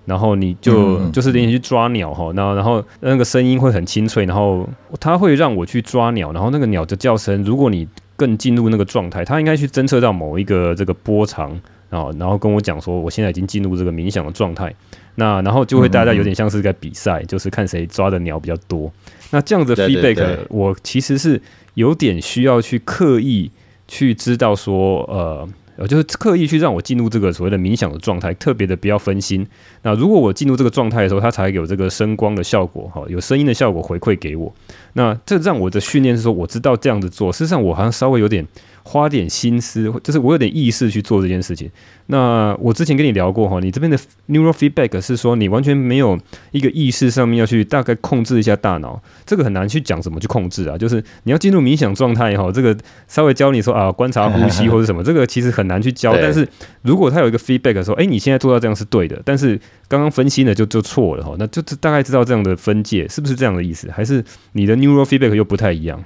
[0.04, 4.64] 然后你就、嗯、就是连续去抓鸟哈，然后然后那个声音会很清脆，然后
[5.00, 11.50] 它会让我去抓鸟，然后那个鸟的叫声，如果你更进入那个状态，它应该去侦测到某一个这个波长
[11.90, 14.72] 啊，然后跟我讲说，我现在已经进入这个冥想的状态，
[15.16, 18.90] 那然后就会大家有点像是在比赛，嗯、就是看谁抓的鸟比较多。
[19.30, 21.42] 那这样子的 feedback，对对对，我其实是
[21.74, 23.50] 有点需要去刻意
[23.88, 25.48] 去知道说，呃。
[25.78, 29.46] 呃，就是刻意去让我进入这个所谓的冥想的状态，特别的不要分心。
[29.82, 34.50] 那如果我进入这个状态的时候，它才有这个声光的效果，哈，有声音的效果回馈给我。
[34.94, 37.30] 那这让我的训练是说，我知道这样子做。
[37.30, 38.48] 事实上，我好像稍微有点。
[38.88, 41.68] 花点心思，就是我有点意识去做这件事情。
[42.06, 46.16] 那我之前跟你聊过哈，你这边的 neural feedback 是说你完全没有
[46.52, 50.78] 一个意识上面要去大概控制一下大脑，这个很难去讲怎么去控制啊。
[50.78, 52.76] 就是你要进入冥想状态哈，这个
[53.08, 56.12] 稍微教你说啊，观察呼吸或者什么，这个其实很难去教。
[56.12, 56.46] 但是
[56.82, 63.90] 如果他有一个 feedback 说，哎，你现在做到这样是对的，但是刚刚分析呢就就错了哈，那就大概知道这样的分界是不是这样的意思？
[63.90, 66.04] 还是你的 neural feedback 又不太一样？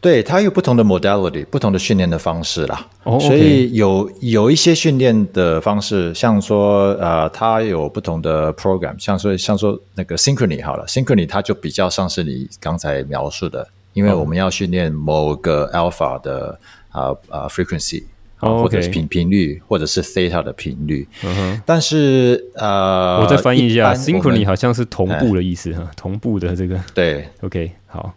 [0.00, 2.86] 对，它有不同的 modality，不同的训练的方式啦。
[3.02, 3.26] 哦，oh, okay.
[3.26, 16.58] 所以有有一些训练的方式，像说呃，它有不同的 program，像说像说那个 synchrony 好了，synchrony 它就比较像是你刚才描述的，因为我们要训练某个 alpha 的
[16.88, 17.18] 啊啊、oh.
[17.28, 18.04] 呃呃、frequency，
[18.38, 18.62] 啊、oh, okay.
[18.62, 21.06] 或者是频频率，或者是 theta 的频率。
[21.22, 21.62] 嗯哼、uh-huh.
[21.66, 26.80] 但是呃，我再翻译一下，synchrony 好像是同步的意思哈，哎、同步的这个。
[26.94, 28.14] 对，OK，好。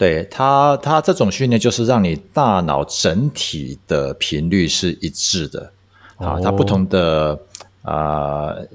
[0.00, 5.70] 对它，它这种训练就是让你大脑整体的频率是一致的
[6.16, 7.38] 啊，它不同的
[7.82, 8.46] 啊。
[8.46, 8.66] 呃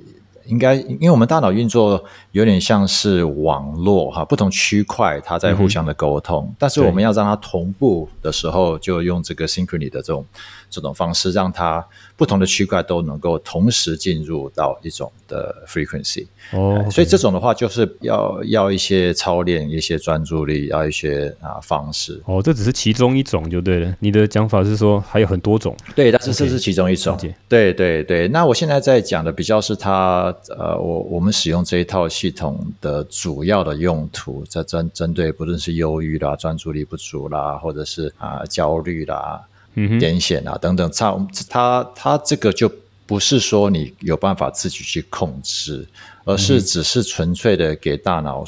[0.47, 10.25] 应该，因为我们大脑运作有点像是网络哈，不同区块它在互相的沟通，嗯、但是我们要让它同步的时候，就用这个 synchrony 的这种
[10.69, 11.85] 这种方式，让它
[12.17, 16.27] 不同的区块都能够同时进入到一种的 frequency。
[16.51, 22.21] 哦、呃，所以这种的话，就是要要一些操练，一些专注力，要一些啊方式。
[22.25, 23.95] 哦，这只是其中一种就对了。
[24.01, 25.73] 你的讲法是说还有很多种？
[25.95, 27.17] 对，但是这是其中一种。
[27.17, 30.35] Okay, 对对对，那我现在在讲的比较是它。
[30.57, 39.41] 呃，我我们使用这一套系统的主要的用途，在针针对不论是忧郁啦、专注力不足啦，或者是啊、呃、焦虑啦、
[39.73, 42.71] 嗯、癫痫啊等等，它它它这个就
[43.05, 45.87] 不是说你有办法自己去控制，
[46.23, 48.43] 而是只是纯粹的给大脑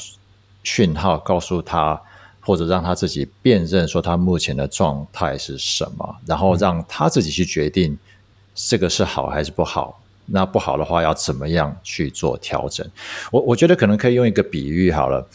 [0.62, 2.00] 讯号，告诉他
[2.40, 7.96] 或者让他自己辨认说他目前的状态是什么，然后让他自己去决定
[8.54, 10.00] 这个是好还是不好。
[10.30, 12.86] 那不好的话，要怎么样去做调整？
[13.30, 15.26] 我我觉得可能可以用一个比喻好了，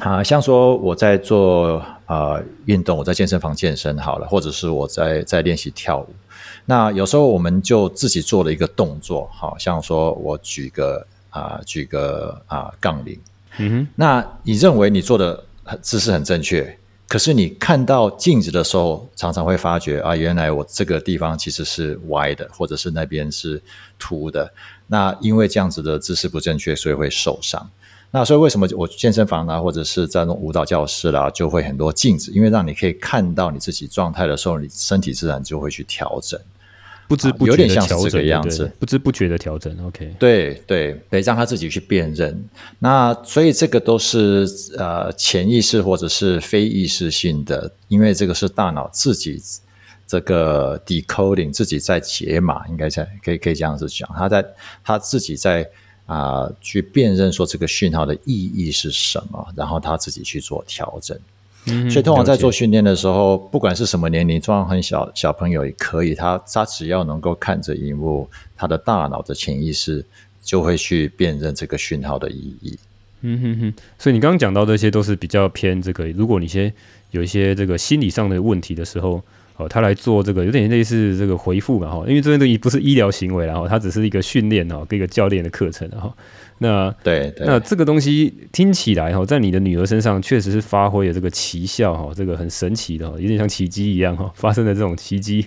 [0.00, 6.08] 啊，像说我在做啊运动，我在健身房健身好了，或者是我在在练习跳舞。
[6.66, 13.18] 那有时候我们就自己做了一个动作，好像说我举个啊举个啊杠铃，
[13.58, 15.44] 嗯哼，那你认为你做的
[15.80, 16.78] 姿势很正确？
[17.08, 23.62] 可是你看到镜子的时候，常常会发觉啊，原来我这个地方其实是歪的，或者是那边是
[23.96, 24.52] 凸的。
[24.88, 27.70] 那因为这样子的姿势不正确，所以会受伤。
[28.10, 36.40] 那所以为什么我健身房啊，或者是在那种舞蹈教室啦，就会很多镜子，因为让你可以看到你自己状态的时候，你身体自然就会去调整。
[37.08, 39.76] 不知不觉的调整，有点像是这个样子，不知不觉的调整。
[39.86, 42.48] OK，对对，得让他自己去辨认。
[42.78, 49.40] 那所以这个都是呃潜意识或者是非意识性的，因为这个是大脑自己
[50.06, 54.44] 这个 decoding 自己在解码，应该在可以可以这样子讲，他在
[54.84, 55.62] 他自己在
[56.06, 61.18] 啊、呃、去辨认说这个讯号的意义是什么，然后他自己去做调整。
[61.90, 70.04] 所以，通常在做训练的时候，不管是什么年龄，状况很小小朋友也可以，他他只要能够看着荧幕，他的大脑的潜意识
[70.42, 72.78] 就会去辨认这个讯号的意义。
[73.22, 73.74] 嗯哼哼。
[73.98, 76.72] 所以你刚刚讲到这些都是比较偏这个，如果你先
[77.10, 79.20] 有一些这个心理上的问题的时候，
[79.56, 86.12] 哦，他来做这个有点类似这个回复嘛，哈，因为这边都不是医疗行为，然后它只是一个训练哦，一个教练的课程，然后。
[86.58, 95.46] 那对，对，那这个东西听起来哈，在你的女儿身上确实是发挥了这个奇效哈，这个很神奇的，有点像奇迹一样哈，发生的这种奇迹，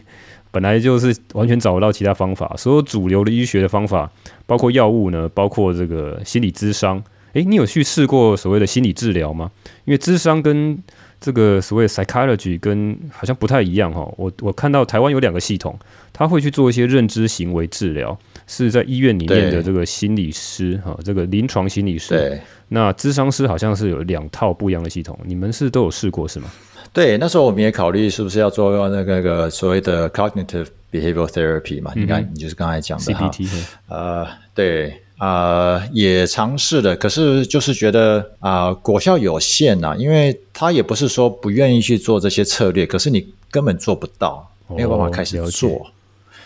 [0.51, 4.11] 本来就是完全找不到其他方法，所有主流的医学的方法，
[4.45, 7.03] 包括药物呢，包括这个心理咨商，
[7.33, 9.49] 诶，你有去试过所谓的心理治疗吗？
[9.85, 10.77] 因为智商跟
[11.19, 14.07] 这个所谓 psychology 跟好像不太一样哈。
[14.15, 15.77] 我我看到台湾有两个系统，
[16.13, 18.17] 他会去做一些认知行为治疗，
[18.49, 22.09] 是在医院里面的这个心理师哈，这个临床心理师。
[22.09, 22.41] 对。
[22.67, 26.49] 那咨商师好像是有两套不一样的系统，你们是都有试过是吗？
[26.91, 31.93] 对，那时候我们也考虑是不是要做那个那个所谓的 cognitive behavioral therapy 嘛？
[31.95, 33.47] 你看，你就是刚才讲的 CBT
[33.87, 35.01] 呃，对。
[35.19, 45.85] 啊、呃，也尝试了，可是就是觉得啊、呃，果效有限呐、啊，因为他也不是说不愿意去做这些策略，可是你根本做不到，哦、没有办法开始做。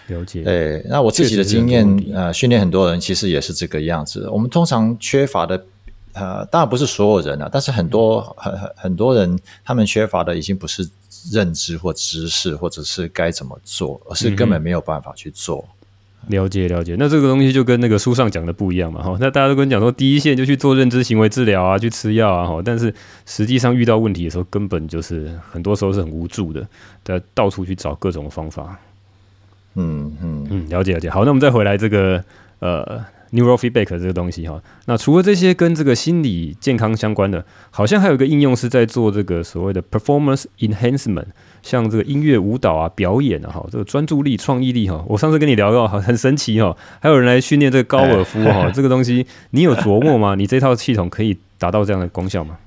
[0.07, 0.43] 了解。
[0.43, 4.29] 对，那我自己的经验，呃，训练很多人其实也是这个样子。
[4.29, 5.65] 我们通常缺乏的，
[6.13, 10.87] 呃，当然不是所有人啊，但是很多很很、嗯、很多人，他们缺乏的已经不是
[11.31, 15.65] 认知或知识，或者是该怎么做，而是根本没有办法去做。
[15.67, 15.77] 嗯
[16.29, 22.95] 了解了解，那这个东西就跟那个书上讲的不一样嘛，哈，那大家都跟你讲说，第一线就去做认知行为治疗啊，去吃药啊，哈，但是
[23.25, 26.65] 实际上遇到问题的时候，根本就是很多时候是很无助的，
[27.03, 28.79] 在到处去找各种方法。
[29.75, 31.09] 嗯嗯嗯，了解了解。
[31.09, 32.23] 好，那我们再回来这个
[32.59, 41.25] 呃，neurofeedback 这个东西哈，那除了这些跟这个心理健康相关的，好像还有一个应用是在做这个所谓的 performance enhancement。
[41.63, 50.35] 像这个音乐、舞蹈啊、表演啊，哈，这个专注力、创意力，哈，我上次跟你聊到，很神奇哈，还有人来训练这个高尔夫，哈， 这个东西你有琢磨吗？
[50.35, 52.57] 你这套系统可以达到这样的功效吗？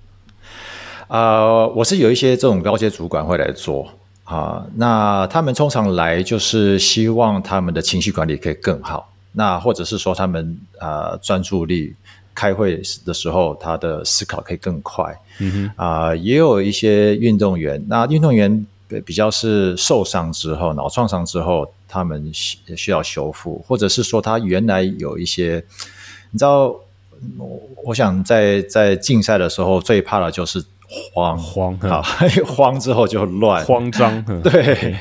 [1.08, 3.86] 呃，我是有一些这种高阶主管会来做
[4.26, 11.94] 啊，那他们通常来就是希望他们的情绪管理可以更好，那或者是说他们呃专注力。
[12.38, 15.18] 开会的时候，他的思考可以更快。
[15.38, 18.66] 嗯哼，啊、也有一些运动员，那运动员
[19.06, 25.64] 比较是受伤之后，脑创伤之后，他们需要修复，或者是说他原来有一些，
[26.30, 26.66] 你知道，
[27.38, 30.62] 我我想在在竞赛的时候最怕的就是
[31.12, 32.02] 慌慌啊，
[32.46, 34.22] 慌之后就乱慌张。
[34.42, 34.96] 对，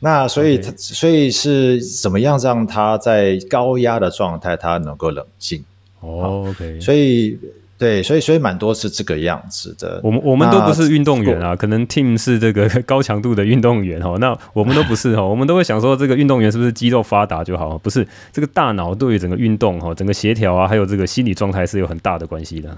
[0.00, 0.74] 那所以 Okay.
[0.76, 5.64] 所以是怎么样让他在高压的状态，他能够冷静？
[6.00, 7.38] 哦、oh，OK，所以
[7.78, 10.00] 对，所以所以蛮多是这个样子的。
[10.02, 14.16] 我们我们都不是运动员啊，可能 Team 是这个高强度的运动员哦。
[14.20, 17.78] 那我们都不是哦，我们都会想说，这个运动员是不是肌肉发达就好？
[17.78, 22.76] 不是，这个大脑对于整个运动哈，整个协调啊，还有这个心理状态是有很大的关系的。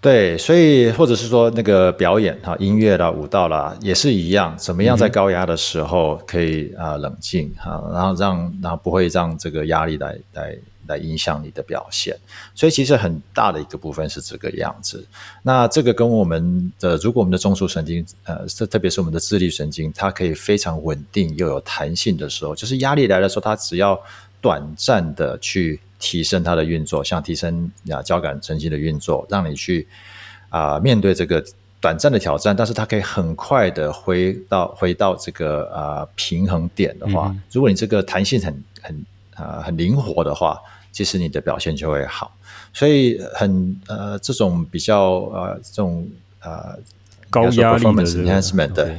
[0.00, 10.58] 对，所以或者是说那个表演哈，音乐啦、舞蹈啦，也是一样，怎么样在高压的时候可以啊、呃、冷静哈，然后让然后不会让这个压力来来。
[10.88, 12.16] 来影响你的表现，
[12.54, 15.06] 所以其实很大的一个部分是这个样子。
[15.42, 24.00] 那这个跟我们的，如果我们的中枢神经，呃，特别是我们的自律神经，它可以非常稳定又有弹性的时候，就是压力来的时候，它只要
[24.40, 29.86] 短暂的去提升它的运作，像提升啊交感神经的运作，让你去
[30.48, 31.44] 啊、呃、面对这个
[31.80, 38.96] 短暂的挑战，但是它可以很快的回到回到这个啊、呃、平衡点的话，嗯、如果你这个弹性很很
[39.34, 40.58] 啊、呃、很灵活的话。
[40.90, 42.34] 其实你的表现就会好，
[42.72, 46.08] 所以很呃，这种比较呃，这种
[46.40, 46.76] 呃
[47.30, 48.98] 高压力的 enhancement 的，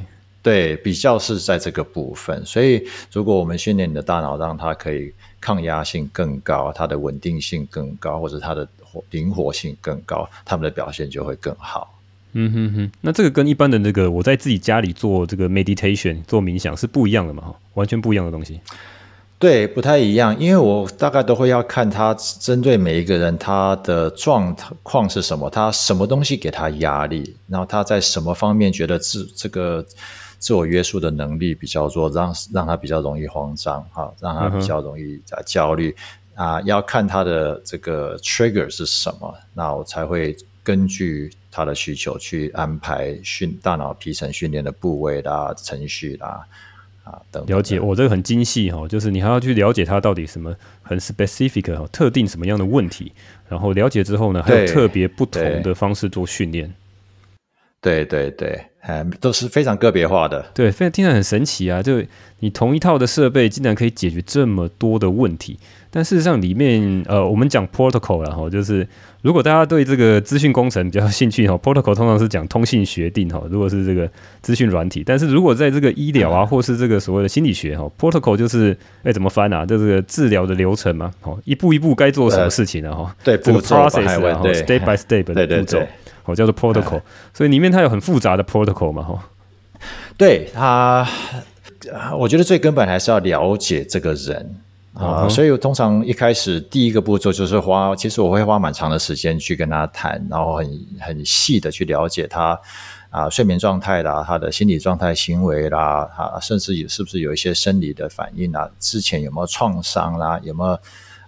[0.49, 2.43] 对，比较是在这个部分。
[2.43, 8.67] 所以如果我们训练你的大脑，让它可以抗压性更高，它的稳定性更高，或者它的
[9.11, 11.95] 灵活性更高，他们的表现就会更好。
[12.31, 17.53] 嗯哼哼，那这个跟一般的那个我在自己家里做这个 meditation 做冥想是不一样的嘛？
[17.75, 18.59] 完全不一样的东西。
[19.37, 29.85] 对，不太一样，因为我大概都会要看他针对每一个人他的状况是什么，他什么东西给他压力，然后他在什么方面觉得自这个
[30.39, 35.93] 自我约束的能力比较弱，让让他比较容易慌张，哈，让他比较容易啊焦虑、
[36.35, 46.45] 嗯、啊，要看他的这个 trigger 是什么，那我才会根据他的需求去安排训大脑皮层训练的部位啦、程序啦
[47.03, 47.45] 啊等。
[47.47, 53.11] 了解，我、哦、这个很精细哈，就是你还要去了解他到底什么很 specific 哈，特定什么样的问题，
[53.49, 56.73] 然后了解之后呢，还有特别不同的方式做训练。
[57.81, 60.45] 对对对，嗯，都是非常个别化的。
[60.53, 61.81] 对，非常听起来很神奇啊！
[61.81, 62.01] 就
[62.39, 65.57] 你同一套的设备，竟然可以解决这么多的问题。
[65.91, 68.87] 但事实上，里面呃，我们讲 protocol 啦，哈，就是
[69.21, 73.41] 如果大家对这个资讯工程比较有兴趣哈，protocol 通常是讲通信学定哈。
[73.49, 74.07] 如果是这个
[74.41, 79.65] 资讯软体，但是如果在这个医疗啊，或是这个所谓的心理学哈，protocol 就是哎怎么翻啊？
[79.65, 82.93] 就是个治疗的流程嘛，哦，一步一步该做什么事情啊？
[82.93, 85.79] 哈，对，这个 process 啊，step by step 的步骤，
[86.25, 87.01] 哦，叫做 protocol。
[87.33, 89.29] 所以里面它有很复杂的 protocol 嘛，哈。
[90.17, 91.07] 对它，
[92.17, 94.55] 我觉得最根本还是要了解这个人。
[94.95, 102.59] 啊、呃，所以我通常一开始第一个步骤就是花，其实我会花蛮长的时间去跟他谈，然后很很细的去了解他
[103.09, 110.79] 啊、呃、睡眠状态啦，他的心理状态、行为啦，啊，甚至有是不是有一些生理的反应啊，之前有没有创伤啦，有没有啊、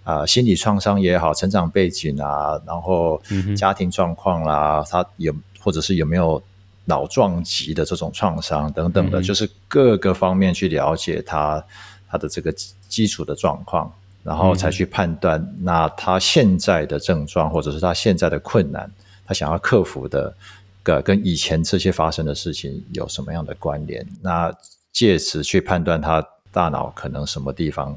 [0.04, 3.20] 呃、心理创伤也好，成长背景啊，然后
[3.56, 6.42] 家庭状况啦，嗯、他有或者是有没有。
[6.84, 11.64] 脑撞击的这种创伤等等的，嗯、就是各个方面去了解他
[12.10, 12.52] 他的这个
[12.88, 13.88] 基础的状况，
[14.24, 18.90] 然后才去判断那他现在的症状或者是他现在的困难，
[19.24, 20.34] 他想要克服的
[20.82, 24.04] 个跟以前这些发生的事情有什么样的关联？
[24.20, 24.52] 那
[24.92, 27.96] 借此去判断他大脑可能什么地方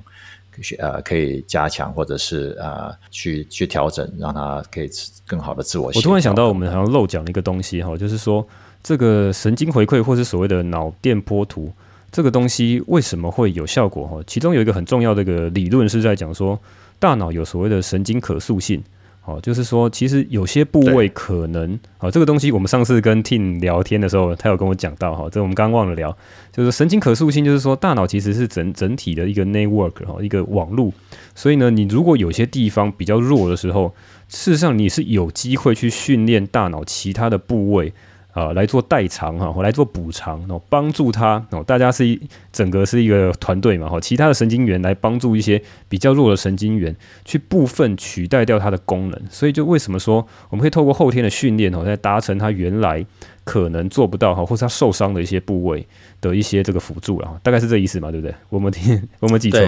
[0.80, 4.90] 呃可以加强，或者是呃去去调整，让他可以
[5.26, 5.92] 更好的自我。
[5.96, 8.46] 我突然想到，我们好像漏讲了一个东西哈，就是说。
[8.88, 11.74] 这个神经回馈，或是所谓的脑电波图，
[12.12, 14.06] 这个东西为什么会有效果？
[14.06, 16.60] 哈，其中有一个很重要的一个理论是在讲说，
[17.00, 18.84] 大脑有所谓的神经可塑性。
[19.26, 26.16] 哦，就是说，其实有些部位可能，哦，这个东西我们上次跟 Tim 聊天的时候，他有跟我讲到，哈，这我们刚刚忘了聊，
[26.52, 30.94] 就是神经可塑性，就是说大脑其实是整整体的一个 network，哈，一个网络。
[31.34, 33.94] 所以呢，你如果有些地方比较弱的时候，
[34.28, 37.92] 事实上你是有机会去训练大脑其他的部位。
[38.36, 41.64] 啊，来做代偿哈，我来做补偿哦，帮助他哦。
[41.66, 42.22] 大家是一
[42.52, 49.22] 整个是一个团队嘛哈，其他的神经元来帮助一些比较弱的神经元去部分取代掉它的功能。
[49.30, 53.06] 所以就为什么说我们可以透过后天的训练哦，来达成他原来
[53.46, 55.88] 可能做不到哈，或是他受伤的一些部位
[56.20, 58.36] 的一些这个辅助了哈，大概是这意思嘛，对不对？
[58.50, 59.60] 我们听 我们记错？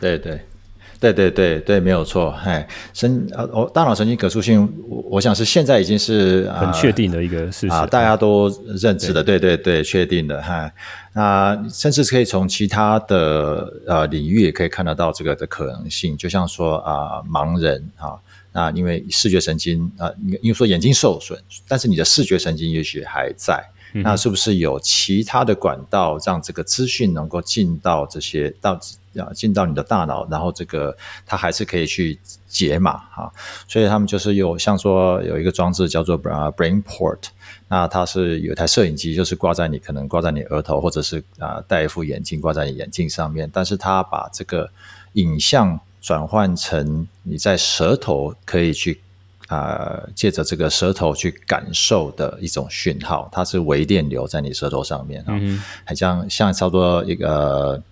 [0.00, 0.40] 对对。
[1.02, 2.30] 对对对对，没有错。
[2.44, 8.48] 哎，神呃，哦，大脑神经可塑性，我我想是现在已经是很确定的一个事实，啊，大家都
[8.80, 9.20] 认知的。
[9.20, 10.40] 对对对，确定的。
[10.40, 10.70] 哈，
[11.12, 16.16] 那甚至可以从其他的呃领域也可以看得到这个的可能性。
[16.16, 18.14] 就像说啊，盲人啊，
[18.52, 20.08] 那因为视觉神经啊，
[20.40, 21.36] 因为说眼睛受损，
[21.66, 23.60] 但是你的视觉神经也许还在。
[23.94, 28.80] 那是不是有其他的管道让这个资讯能够进到这些到
[29.18, 30.96] 啊进到你的大脑，然后这个
[31.26, 33.32] 它还是可以去解码哈？
[33.68, 37.18] 所以他们就是有像说有一个装置叫做啊 BrainPort，
[37.68, 44.70] 那它是有一台摄影机，就是挂在你可能挂在你额头，或者是啊戴一副眼镜挂在你眼镜上面，但是它把这个
[45.12, 49.00] 影像转换成你在舌头可以去。
[49.48, 57.82] 啊，借着这个舌头去感受的一种讯号，它是微电流在你舌头上面啊，嗯、很像像差不多一个，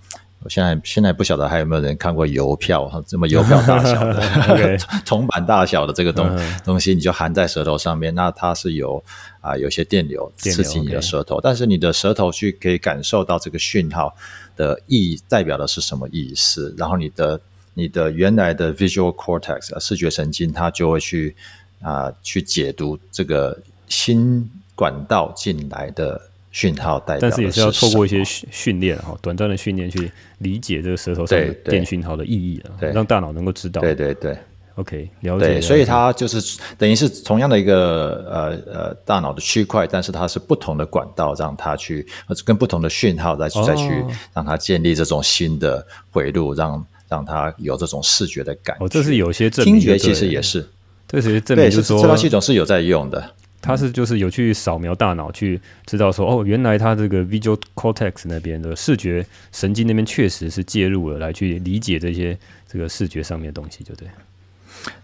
[0.42, 9.02] 我现在现在不晓得还有没有人看过邮票，这么邮票大小的 铜板大小的这个东、嗯、东西，你就含在舌头上面，那它是有
[9.40, 14.14] 啊有些电流刺激你的舌头，但是你的舌头去可以感受到这个讯号
[14.56, 17.40] 的意义代表的是什么意思，然后你的。
[17.74, 21.34] 你的原来的 visual cortex 视觉神经，它就会去
[21.80, 23.56] 啊、呃、去解读这个
[23.88, 26.20] 新管道进来的
[26.50, 33.80] 讯号但是也是要透过一些训训练哈，短暂的训练去理解这个舌头上的电讯号的意义啊，让大脑能够知道。
[33.80, 34.36] 对对对
[34.74, 35.46] ，OK，了解。
[35.46, 42.06] 对，所以它就是等于是同样的一个呃呃大脑的区块，但是它是不同的管道让它去，
[42.44, 46.84] 跟不同的讯号再去、哦、再去让它建立这种新的回路，让。
[47.10, 49.74] 让它有这种视觉的感觉，哦，这是有些证明。
[49.74, 50.64] 听觉其实也是，
[51.08, 53.20] 这是证明，就是说这套系统是有在用的。
[53.62, 62.36] 它是就是有去扫描大脑，去知道说，哦，原来他这个 visual cortex 那边的视觉神经那边确实是介入了，来去理解这些
[62.66, 64.08] 这个视觉上面的东西，就对。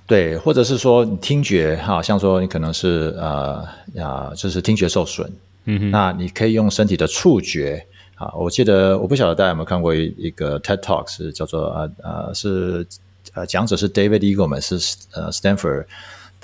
[0.07, 3.67] 对，或者是说你听觉哈，像说你可能是呃
[4.03, 5.31] 啊，就是听觉受损，
[5.65, 7.85] 嗯哼，那你可以用身体的触觉。
[8.15, 12.87] 啊，我记得我不晓得大家有没有看过一一个 TED Talk，是叫做呃呃是
[13.35, 15.85] 呃讲者是 David Eagleman，是呃 Stanford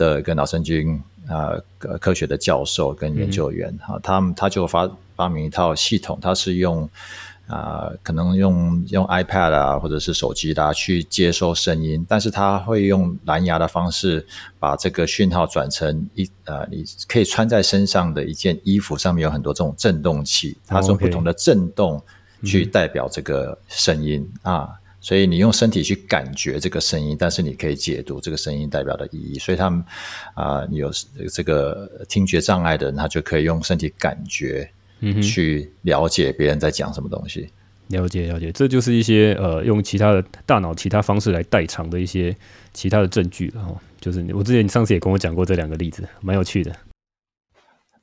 [0.03, 1.51] 的一个脑神经啊
[1.81, 6.89] 呃科学的教授跟研究员哈，他们他就发发明一套系统，他是用。
[7.49, 14.25] 啊、呃，可能用用 iPad 啊，或者是手机啦、啊，去接收声音，但是他会用蓝牙的方式
[14.59, 22.01] 把这个讯号转成一呃，你可以穿在身上的一件衣服，上面有很多这种振动器，它是用不同的振动
[22.43, 24.71] 去代表这个声音、嗯、啊，
[25.03, 29.85] 所以你用身体去感觉这个声音，但是你可以解读这个声音代表的意义，所以他们
[30.35, 30.91] 啊、呃，你有
[31.31, 34.71] 这个听觉障碍的人，他就可以用身体感觉。
[35.05, 37.49] 嗯，去了解别人在讲什么东西，
[37.89, 42.33] 了解了解，这就是一些呃，用其他的大脑其他方式来代偿的一些
[42.73, 43.75] 其他的证据了哈。
[44.01, 46.73] 就是我之前你上次也跟我讲过这两个例子，蛮有趣的。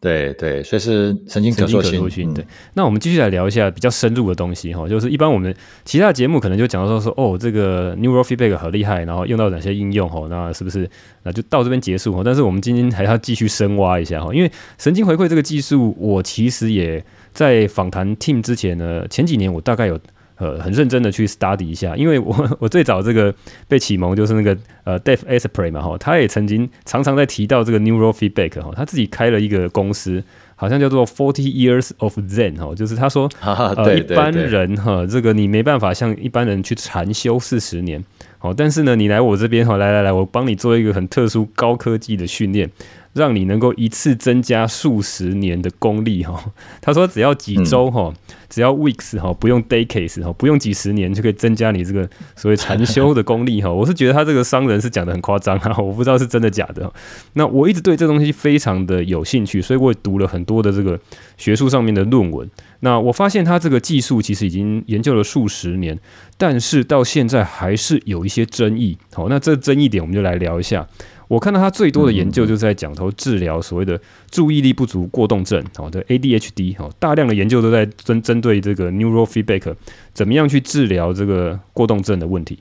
[0.02, 2.00] 对对，所以是神经可塑性。
[2.00, 10.90] 塑性对，那我们继续来聊一下比较深入的东西哈，就是一般我们其他的节目可能就讲到说说哦，这个 Neural Feedback 很厉害，然后用到哪些应用哈，那是不是
[11.24, 12.22] 那就到这边结束哈？
[12.24, 20.00] 但是我们今天还要继续深挖一下哈，因为神经回馈这个技术，我其实也在访谈 team 之前呢，前几年我大概有。
[20.40, 23.34] 呃，很认真的去 study 一下，因为我 我最早这个
[23.68, 30.24] 被启蒙就是那个呃 Dave Asprey 嘛哈，他也曾经常常在提到这个 neural feedback 哈，他自己开了一个公司，
[30.56, 38.02] 好像叫做 Forty Years of Zen 哈，就是他说 呃一般人哈，这个你没办法像一般人去禅修四十年，
[38.38, 42.72] 好，但是呢，你来我这边哈，来来来，我帮你做一个很特殊高科技的训练。
[43.20, 46.52] 让你能够一次增加数十年的功力哈，
[46.82, 48.14] 他说只要几周哈，
[48.50, 53.70] 只要 weeks 哈，不用 decades 哈，不用几十年就可以增加你这个所谓禅修的功力哈。
[53.70, 56.92] 我是觉得他这个商人是讲的很夸张啊， 我不知道是真的假的。
[57.34, 60.98] 那我一直对这东西非常的有兴趣，所以我也读了很多的这个
[61.36, 62.50] 学术上面的论文。
[62.80, 66.00] 那我发现他这个技术其实已经研究了数十年，
[66.38, 68.98] 但是到现在还是有一些争议。
[69.14, 70.88] 好，那这争议点我们就来聊一下。
[71.30, 74.02] 我看到他最多的研究就是在讲头治疗所谓的
[74.32, 79.76] 注意力不足过动症，好的 ADHD，好，大量的研究都在针针对这个 neural feedback
[80.12, 82.58] 怎么样去治疗这个过动症的问题。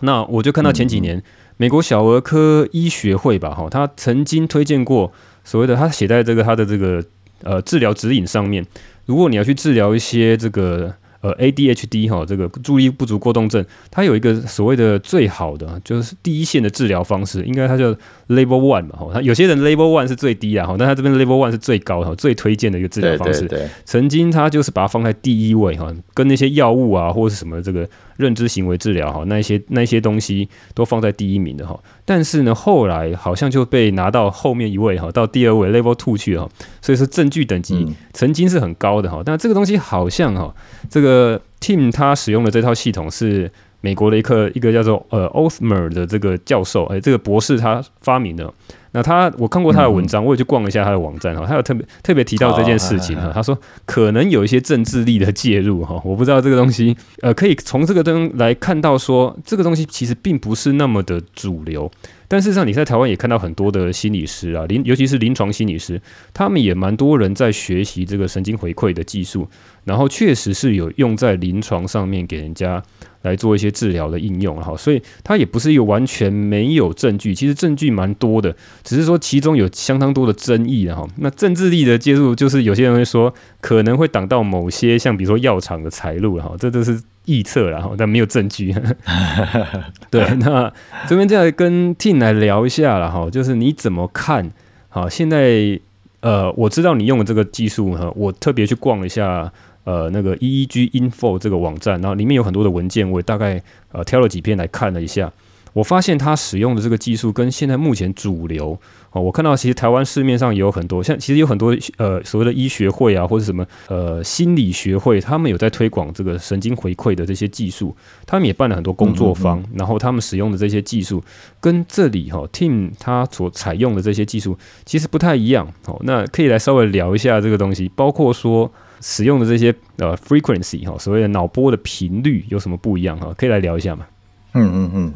[0.00, 1.22] 那我就看到前几年
[1.56, 5.12] 美国小儿科医学会吧，哈，他曾经推荐过
[5.44, 7.02] 所谓的他写在这个他的这个
[7.44, 8.66] 呃治疗指引上面，
[9.06, 10.92] 如果你要去治疗一些这个。
[11.22, 17.96] 呃，ADHD 哈，这个注意不足过动症，它有一个所谓的最好的，就是第一线的治疗方式，应该它叫
[18.32, 23.40] Level One 嘛，哈，他有些人 Level One 是最低啊，哈，但他这边 Level One 是最高的，最推荐的一个治疗方式。
[23.40, 23.68] 对对对。
[23.84, 31.78] 曾经他就是把它放在第一位哈，跟那些药物啊或者是什么这个认知行为治疗哈，那一些那一些东西都放在第一名的哈。
[32.04, 36.50] 但是呢，后来好像就被拿到后面一位哈，到第二位 Level Two 去了哈。
[36.80, 40.54] 所以说证据等级曾经是很高的哈，嗯、但这个东西好像哈，
[40.90, 43.50] 这个 Team 他使用的这套系统是
[43.82, 48.50] 美国的一个一个叫做呃 Othmer 的这个教授哎，这个博士他发明的。
[48.94, 61.90] 那他我看过他的文章，我也去逛了一下他的网站哈，他有特别特别提到这件事情哈，他说可能有一些政治力的介入哈，我不知道这个东西呃可以从这个灯来看到说这个东西其实并不是那么的主流。
[62.28, 66.00] 但事实上，你在台湾也看到很多的心理师啊，临尤其是临床心理师，
[66.32, 69.46] 他们也蛮多人在学习这个神经回馈的技术，
[69.84, 72.82] 然后确实是有用在临床上面给人家
[73.22, 81.06] 来做一些治疗的应用哈，所以它也不是一个完全没有证据，其实证据蛮多的，只是说其中有相当多的争议哈。
[81.16, 87.00] 那政治力的介入，就是有些人会说可能会挡到某些像比如说药厂的财路哈，这都是。
[87.24, 88.74] 臆测然后但没有证据。
[90.10, 90.72] 对，那
[91.06, 94.50] 这边再跟 Tin 来聊一下了哈，就是你怎么看？
[94.88, 95.78] 好，现在
[96.18, 99.52] 呃，我知道你用的这个技术哈，我特别去逛了一下
[99.84, 103.62] 呃那个 EEG Info 这个网站，然后里面有很多的文件，我也大概
[103.92, 105.32] 呃挑了几篇来看了一下。
[105.74, 108.78] 我发现它使用的这个技术跟现在目前主流
[109.10, 121.24] 哦，我看到其实台湾市面上也有很多，像其实有很多呃所谓的医学会啊，或者什么呃心理学会，他们有在推广这个神经回馈的这些技术，他们也办了很多工作坊，嗯嗯嗯，然后他们使用的这些技术
[121.58, 125.98] 跟这里哈 Tim 他所采用的这些技术其实不太一样哦。
[126.04, 128.70] 那可以来稍微聊一下这个东西，包括说
[129.02, 133.34] 使用的这些呃 frequency 哈，所谓的脑波的频率有什么不一样哈？
[133.36, 134.06] 可以来聊一下吗？
[134.54, 135.14] 嗯嗯嗯。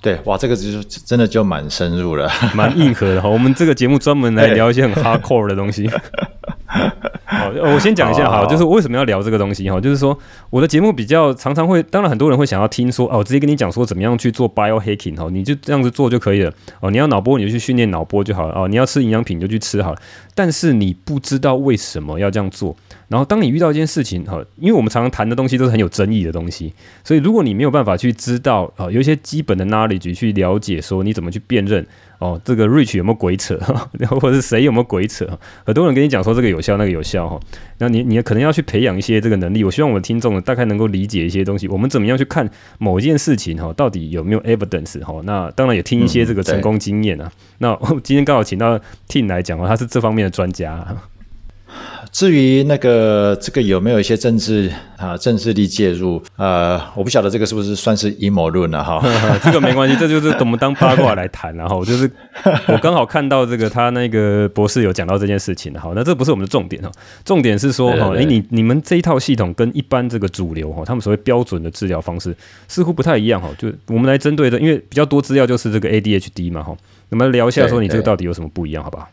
[0.00, 3.28] 对，哇，这个就是真的就蛮深入了，蛮硬核的哈。
[3.28, 5.90] 我们这个节目专门来 聊一些很 hardcore 的东西。
[7.24, 10.16] 好，我先讲一下哈，就是我为什么要聊这个东西哈，就是说
[10.50, 16.90] 我的节目比较常常会，当然很多人会想要听说哦，我直接跟你讲说怎么样去做 biohacking 哈，你就这样子做就可以了哦。
[16.90, 20.00] 你要脑波你就去训练脑波就好了哦，你要吃营养品就去吃好了，
[20.34, 22.74] 但是你不知道为什么要这样做。
[23.06, 26.72] 然后，当你遇到一件事情哈，因为我们常常谈的东西都是很有争议的东西，
[27.04, 31.86] 所以如果你没有办法去知道啊，有一些基本的 knowledge 去了解，说你怎么去辨认
[32.24, 33.60] 哦，这个 Rich 有没有鬼扯，
[33.92, 35.28] 然 后或者是谁有没有鬼扯，
[35.66, 37.38] 很多人跟你讲说这个有效，那个有效哈，
[37.76, 39.62] 那你你可能要去培养一些这个能力。
[39.62, 41.68] 我希望我们听众呢，大概能够理解一些东西。
[41.68, 42.48] 我们怎么样去看
[42.78, 45.20] 某一件事情哈，到底有没有 evidence 哈？
[45.24, 47.30] 那当然也听一些这个成功经验啊。
[47.30, 50.96] 嗯、那今天刚好请到 Tin 来讲哦，他是这方面的专家。
[52.14, 56.22] 至于那个这个有没有一些政治啊政治力介入？
[56.36, 59.02] 呃，我不晓得这个是不是算是阴谋论了哈。
[59.42, 61.52] 这个没关系，这就是我们当八卦来谈。
[61.56, 62.08] 然后就是
[62.68, 65.74] 我刚好看到这个他那个博士有讲到这件事情。
[65.74, 66.92] 好，那这不是我们的重点哈。
[67.24, 72.32] 重点是说哈，哎，你你们这一套系统跟一般这个主流哈，他们所谓标准的治疗方式
[72.68, 73.50] 似乎不太一样哈。
[73.58, 76.76] 就我们来针对的，因为比较多资料就是这个 ADHD 嘛哈。
[77.08, 79.08] 我们来聊一下说你这个到底有什么不一样，好不好？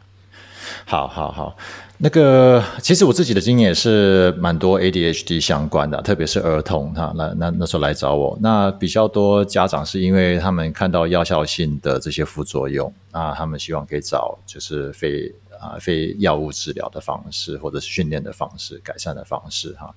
[0.85, 1.57] 好好好。
[2.03, 7.13] 那个，其实我自己的经验也是蛮多 ADHD 相关的，特别是儿童哈。
[7.15, 19.93] 那那那时候来找我，那比较多家长是因为他们看到药效性的这些副作用，那他们希望可以找就是非啊非药物治疗的方式，或者是训练的方式、改善的方式哈。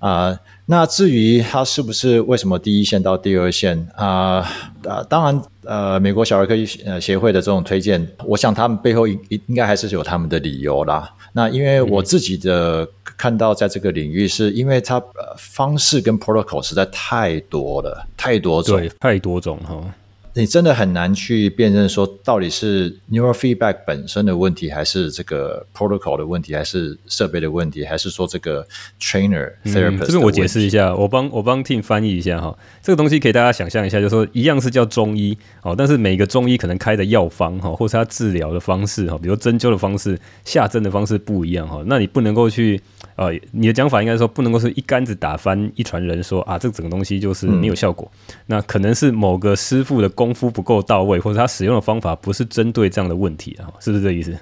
[0.00, 4.46] 啊，那至于他是不是为什么第一线到第二线啊？
[4.86, 9.18] 啊，当然，呃，美国小儿科呃协会的这种推荐，我想他们背后应
[9.48, 11.10] 应该还是有他们的理由啦。
[11.32, 19.82] 那因为我自己的看到，在这个领域，是因为它呃方式跟 protocol 实在太多了，太多种，对，太多种哈。
[20.38, 28.64] 你真的很难去辨认说到底是 neural feedback 本身的问题，还是这个 protocol 的问题，还是设备的问题，还是说这个
[29.00, 30.06] trainer therapist？
[30.06, 32.56] 这边我解释一下，我帮我帮 team 翻译一下哈。
[32.80, 42.80] 这个东西可以大家想象一下，就是说一样是叫中医哦，但是每个中医可能开的药方哈，或是他治疗的方式哈，比如针灸的方式、下针的方式不一样哈，那你不能够去。
[43.18, 48.08] 呃，你的讲法应该说不能够是一竿子打翻一船人说，说啊，这整个东西就是没有效果。
[48.28, 54.38] 嗯、那可能是某个师傅的功夫不够到位，或者他使用的方法不是针对这样的问题啊，是不是这意思？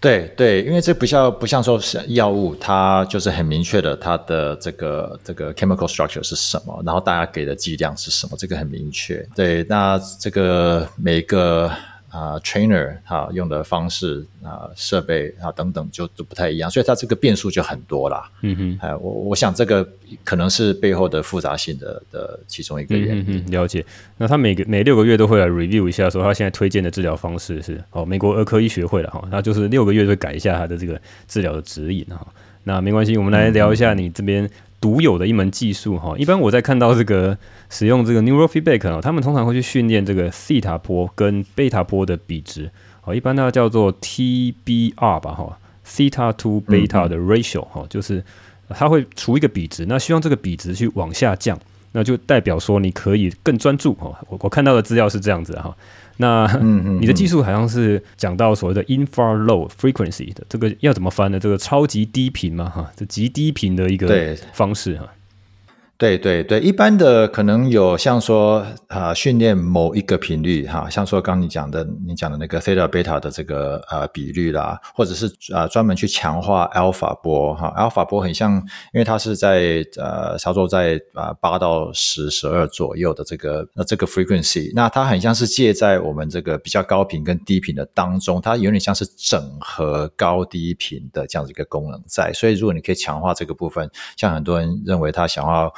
[0.00, 9.24] 对对，因为这不像不像说是药物，它就是很明确的，它的这个这个 chemical structure 是什么，然后大家给的剂量是什么，这个很明确。
[9.36, 11.70] 对，那这个每个。
[12.10, 18.28] 啊、uh,，trainer 哈、uh, 用的方式啊，uh, 设备啊、uh, 等等就都不太一样，所以它这个变数就很多啦。
[18.42, 19.88] 嗯哼，哎，我我想这个
[20.24, 23.48] 可能是背后的复杂性的的其中一个原因。
[23.50, 23.86] 了解。
[24.16, 32.26] 那他每个每六个月都会来 review 一下，说他现在推荐的治疗方式是哦，美国儿科医学会了哈，那就是六个月会改一下他的这个治疗的指引哈。
[32.64, 34.50] 那没关系，我们来聊一下你这边。
[34.80, 37.36] 独有的一门技术哈，一般我在看到这个
[37.68, 42.70] 使用这个 neurofeedback 啊，他们通常会去训练这个西塔波跟贝塔波的比值，
[43.04, 48.24] 哦，一般它叫做 TBR 吧哈，theta to beta 的 ratio 哈，就是
[48.70, 51.58] 它会除一个比值，那希望这个比值去往下降，
[51.92, 54.18] 那就代表说你可以更专注哈。
[54.28, 55.76] 我我看到的资料是这样子哈。
[56.20, 56.46] 那
[57.00, 61.40] 你的技术好像是讲到所谓的 infra low frequency 的这个要怎么翻呢？
[61.40, 65.08] 这个超级低频嘛，哈，这极低频的一个方式哈。
[66.00, 78.54] 对对对，一般的可能有像说啊，训练某一个频率哈，像说刚你讲的，你讲的那个 theta beta 的这个呃比率啦，或者是啊专门去强化 alpha 波哈，alpha 波很像，
[78.94, 95.70] 因为它是在呃操作在啊八到十十二左右的这个那这个 frequency，那它很像是介在我们这个比较高频跟低频的当中，它有点像是整合高低频的这样子一个功能在，所以如果你可以强化这个部分，像很多人认为他想要。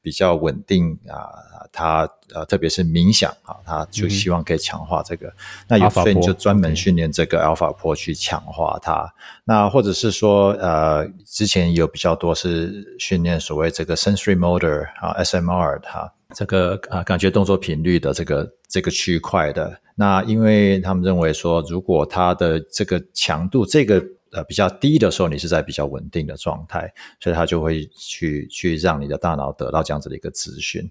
[0.00, 1.30] 比较稳定啊，
[1.70, 5.28] 他呃，特别是冥想啊，他就希望可以强化这个。
[5.28, 5.34] 嗯、
[5.68, 9.08] 那有所以你就专门训练这个 alpha 波去强化它。
[9.44, 19.78] 那或者是说，呃，之前有比较多是训练所谓这个 sensory motor 啊，SMR 它这个啊感觉动作频率的这个这个区块的。
[19.94, 24.02] 那因为他们认为说，如果它的这个强度这个。
[24.32, 30.90] 呃，比较低的时候，你是在比较稳定的状态，所以它就会去去让你的大脑得到这样子的一个资讯。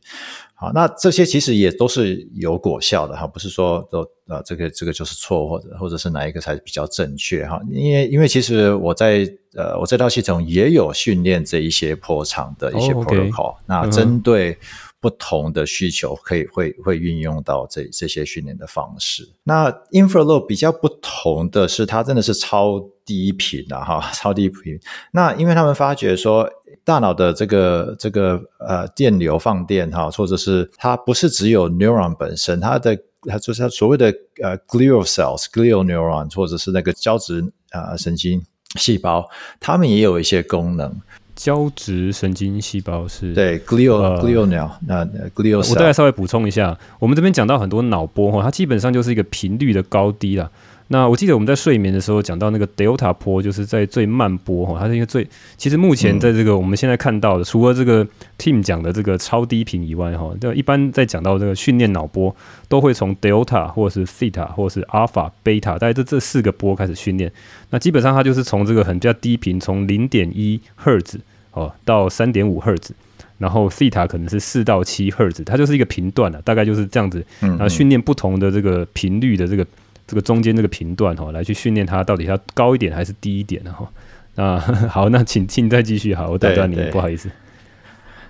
[0.54, 7.60] 好，那这些其实也都是有果效的哈，不是说都呃这个这个就是错，或者或者是哪一个才比较正确哈？
[7.72, 13.58] 因为因为其实我在呃我这套系统也有训练这一些波长的一些 protocol，、oh, okay.
[13.66, 14.58] 那针对。
[15.02, 19.28] 不同的需求可以会会运用到这这些训练的方式。
[19.44, 24.80] 那 infralow 比较不同的是，它真的是超低频啊，哈， 超低频。
[25.12, 26.48] 那因为他们发觉说，
[26.86, 32.96] 大脑的这个这个呃电流放电哈，或者是它不是只有 neuron 本身，它的
[33.28, 38.44] 它就是它所谓的呃 glial cells、glial neuron 或者是那个胶质啊、神经
[38.76, 39.28] 细胞，
[39.60, 40.96] 它们也有一些功能。
[41.36, 45.06] 胶质神经细胞是对 glial glial 脑，那
[45.36, 45.58] glial。
[45.58, 50.50] 我再来稍微补充一下，我们这边讲到很多脑波哈，它基本上就是一个频率的高低啦。
[50.92, 55.26] 那我记得我们在睡眠的时候讲到那个 delta 波，就是在最慢波哈，它是一个最
[55.56, 58.06] 其实目前在这个我们现在看到的，嗯、除了这个
[58.38, 62.36] team 讲的这个超低频以外哈，就一般在讲到这个训练脑波，
[62.68, 67.32] 都会从 delta 或者是 theta 或者是 alpha beta，大概这这四个波开始训练。
[67.70, 71.18] 那基本上它就是从这个很比较低频，从零点一赫兹
[71.52, 72.94] 哦到三点五赫兹，
[73.38, 77.26] 然后 theta 可能是四到七赫兹，它就是一个频段了，大概就是这样子。
[77.40, 79.66] 然后训练不同的这个频率的这个。
[80.12, 83.72] 这个中间这个频段哈，来去训练它到底它高一点还是低一点呢？
[83.72, 83.90] 哈，
[84.36, 84.60] 那
[84.92, 86.14] 好，那请请再继续。
[86.14, 87.32] 好，我打断你，不好意思。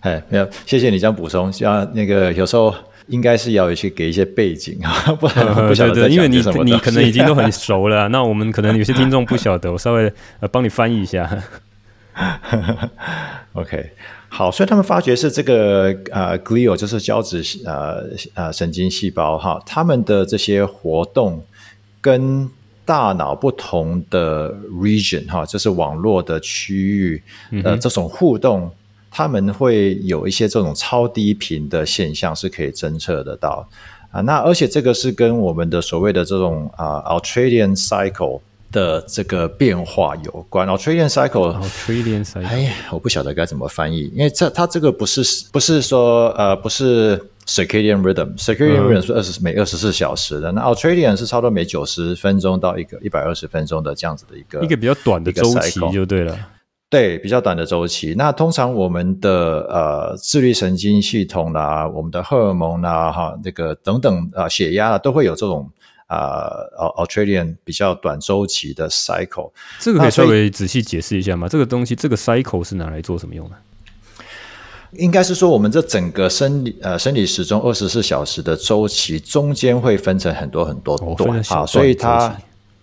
[0.01, 1.51] 哎，没有，谢谢你这样补充。
[1.51, 2.71] 像那个有时候
[3.07, 6.07] 应该是要有一些给一些背景啊， 不然不晓得。
[6.07, 11.27] 因为你 你可能已经都很熟了，那我们可能有些听众不晓得，我稍微呃帮你翻译一下。
[13.53, 13.89] OK，
[14.29, 18.03] 好，所以他们发觉是这个呃，glial 就是胶质呃
[18.35, 21.43] 呃神经细胞哈，他们的这些活动
[22.01, 22.49] 跟
[22.83, 27.23] 大脑不同的 region 哈，就是网络的区域
[27.61, 28.71] 的这种互动，嗯、
[29.09, 33.69] 他们会有一些这种超低频的现象是可以侦测得到
[34.11, 34.19] 啊。
[34.21, 38.41] 那而且这个是跟我们的所谓的这种啊 ultradian cycle。
[38.71, 45.21] 的这个变化有关，ultradian cycle，ultradian cycle，哎，我不晓得该怎么翻译，因为这它这个不是
[45.51, 56.37] 不是说呃不是 circadian rhythm，circadian rhythm 是二十每二十四小时的，那 ultradian 是差不多每九十分钟到一个一百二十分钟的这样子的一个一个比较短的周期就对了，
[56.89, 58.13] 对，比较短的周期。
[58.17, 65.69] 那通常我们的呃自律神经系统啦，我们的荷尔蒙啦，哈，那个等等啊，血压啊，都会有这种。
[66.11, 71.47] 啊、uh,，ultradian 比较短周期的 cycle，这个可以稍微仔细解释一下吗？
[71.47, 73.55] 这个东西，这个 cycle 是拿来做什么用的？
[74.93, 82.35] 应该是说，我们这整个生理呃生理时钟二十四小时的周期中间会分成很多很多段啊、哦，所以它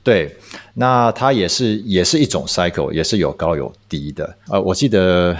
[0.02, 0.34] 对，
[0.74, 4.36] 那它也是也是一种 cycle，也是有高有低的。
[4.48, 5.36] 呃，我记得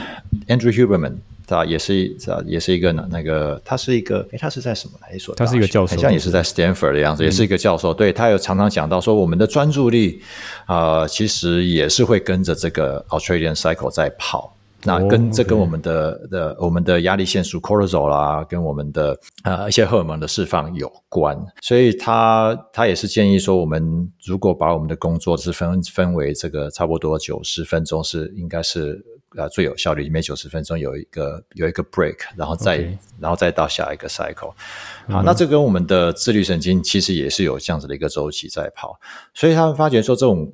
[0.47, 1.15] Andrew Huberman。
[1.51, 5.35] 他也是，他也是一个那个，他是一个，诶，他是在什么哪一所？
[5.35, 7.95] 他是一个教授，好像也是在 Stanford 的样子，嗯、也是一个教授。
[7.95, 10.21] 对，他有常常讲到说，我们的专注力
[10.67, 14.55] 啊、呃，其实也是会跟着这个 Australian cycle 在跑。
[14.85, 21.37] 那跟这跟我们的、的我们的压力腺素 cortisol 啦，跟我们的呃一些荷尔蒙的释放有关。
[21.63, 29.05] 所以他他也是建议说，我们如果把我们的工作是分分为这个差不多九十分钟，是应该是。
[29.37, 32.79] 呃，最有效率，每九十分钟有一个有一个 break，然后再.
[33.21, 34.55] 然后再到下一个 cycle。
[35.07, 38.99] 好，那这跟我们的自律神经其实也是有这样子的一个周期在跑。
[39.35, 40.51] 所以他们发觉说，这种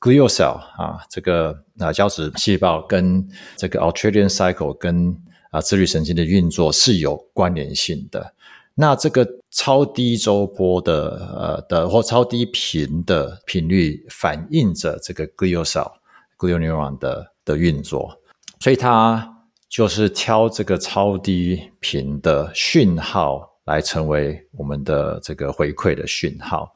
[0.00, 3.26] glial cell 啊，这个啊胶质细胞跟
[3.56, 5.16] 这个 ultradian cycle 跟
[5.50, 8.34] 啊自律神经的运作是有关联性的。
[8.74, 15.92] 那这个超低周波的呃的或超低频的频率，反映着这个 glial cell
[16.38, 17.28] glial neuron 的。
[17.44, 18.16] 的运作，
[18.60, 19.28] 所以它
[19.68, 26.72] 就是挑这个超低频的讯号来成为我们的这个回馈的讯号，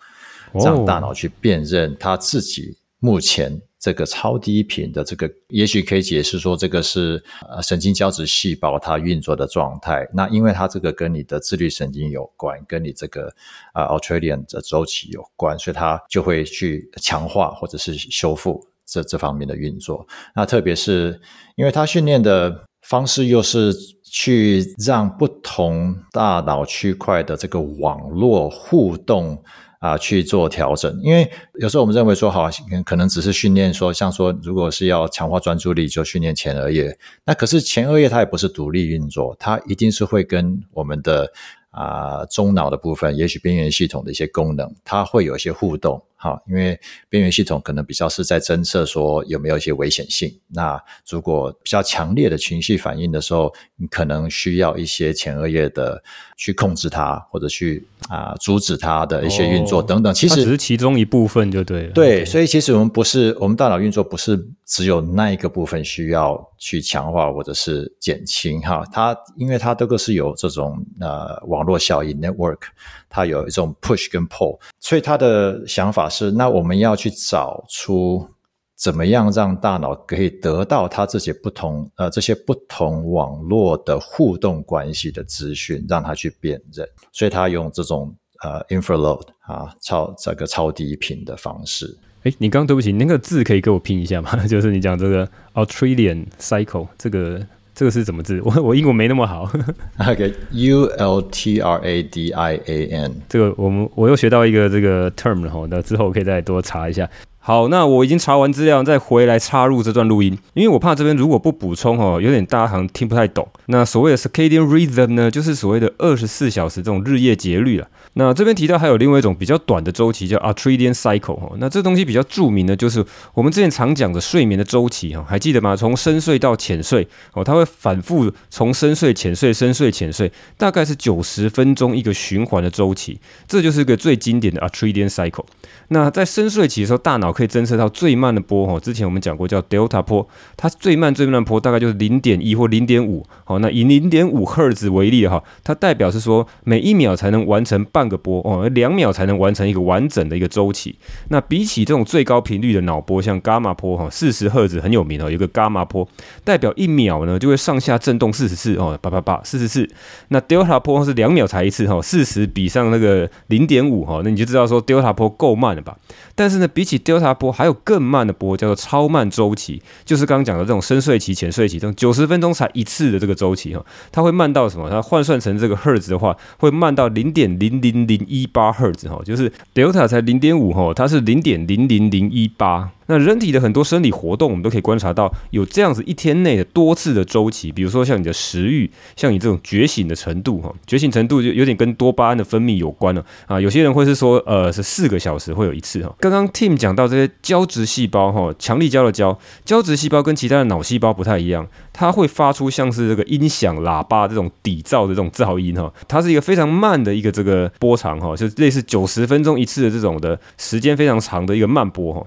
[0.55, 10.09] 让大脑去辨认它自己目前这个超低频的这个，也许可以解释说这个是呃神经胶质细胞它运作的状态。
[10.13, 13.33] 那因为它这个跟你的自律神经有关，跟你这个
[13.73, 18.67] 啊 ultradian 的周期有关，所以它就会去强化或者是修复。
[18.89, 21.21] 这这方面的运作，那特别是
[21.57, 23.75] 因为它训练的方式又是
[24.05, 29.43] 去让不同大脑区块的这个网络互动
[29.79, 31.01] 啊去做调整。
[31.03, 32.49] 因为有时候我们认为说，好，
[32.85, 36.99] 可能只是训练说，像说如果是要强化专注力，就训练前额叶。
[37.25, 41.33] 那可是前额叶它也不是独立运作，它一定是会跟我们的
[41.71, 46.03] 啊中脑的部分，也许边缘系统的一些功能，它会有一些互动。
[46.19, 46.79] 好，因为
[47.11, 50.35] 边缘系统可能比较是在侦测说有没有一些危险性。
[50.49, 56.03] 那如果比较强烈的情绪反应的时候，你可能需要一些前额叶的
[56.37, 60.13] 去控制它，或者去啊、呃、阻止它的一些运作等等。
[60.15, 61.93] 其实只是其中一部分就对了。
[61.93, 68.83] 对，所以其实我们不是我们大脑运作不是只有那一个部分需要去强化或者是减轻哈。
[68.91, 72.61] 它因为它这个是有这种呃网络效应 network。
[73.09, 78.29] 它有一种 push 跟 pull，所以他的想法是：那我们要去找出
[78.77, 86.87] 怎么样让大脑可以得到它自己不同呃这些不同网络的互动关系的资讯，让它去辨认。
[87.13, 91.97] 所以他用这种呃 infrared 啊超这个超低频的方式。
[92.25, 94.37] 诶，你刚对不起，那个字可以给我拼一下吗？
[94.47, 97.47] 就是你讲这个 Australian cycle 这个。
[97.77, 98.41] 这个是怎么字？
[98.43, 99.53] 我我英文没那么好。
[99.99, 103.15] OK，U L T R A D I A N。
[103.29, 107.07] 这个我们我又学到一个这个 term 了哈，那之后我可以再多查一下。
[107.47, 113.47] 好，那我已经查完资料，再回来插入这段录音，因为我怕这边如果不补充哦，有点大家好像听不太懂。
[113.67, 117.87] 那所谓的 circadian rhythm 呢，就是所谓的二十四小时这种日夜节律了。
[118.15, 121.53] 那这边提到还有另外一种比较短的周期，叫 atridian cycle 哈。
[121.59, 125.77] 那这东西比较著名的，就是我们之前常讲的睡眠的周期哈，还记得吗？
[125.77, 133.21] 从深睡到浅睡哦，它会反复从深睡、浅睡、深睡、浅睡，大概是九十分钟一个循环的周期。
[133.47, 135.45] 这就是一个最经典的 atridian cycle。
[135.89, 140.27] 那在深睡期的时候，大脑可以侦测到最慢的波哈，之前我们讲过叫 Delta 波，
[140.57, 143.23] 它最慢最慢的波大概就是零点一或零点五。
[143.45, 150.97] 好，那以零点五赫兹为例哈，它代表是说每一秒才能完成半个波哦，两秒才能完成一个完整的一个周期。
[151.29, 156.09] 那比起这种最高频率的脑波，像伽马波哈，四十赫兹很有名哦，有个伽马波
[156.43, 159.87] 代表一秒呢就会上下震动四十次哦，叭叭叭四十次。
[160.29, 165.99] 那 Delta 波是两秒才一次哈，四十比上那个零点五哈，那你就知道说 Delta 波够慢了吧？
[166.35, 174.91] 但是呢，比起 Delta 波还有更慢的波，叫做超慢周期，就是刚刚讲的这种深睡期、浅睡期这种九十分钟才一次的这个周期哈，它会慢到什么？
[174.91, 182.91] 它换算成这个赫兹的话，会慢到零点零零零一八赫兹哈，就是 Delta 才零点五哈，它是零点零零零一八。
[183.09, 193.61] 那人体的很多生理活动，我们都可以观察到有这样子一天内的多次的周期，比如说像你的食欲，像你这种觉醒的程度，哈，觉醒程度就有点跟多巴胺的分泌有关了啊。
[193.61, 196.13] 有些人会是说，呃，是四个小时会有一次哈。
[196.19, 212.27] 刚刚 Tim 讲到这些胶质细胞，哈，强力胶的胶，胶质细胞跟其他的脑细胞不太一样，它会发出像是这个音响喇叭这种底噪的这种噪音，哈，它是一个非常慢的一个这个波长，哈，就类似九十分钟一次的这种的时间非常长的一个慢波，哈。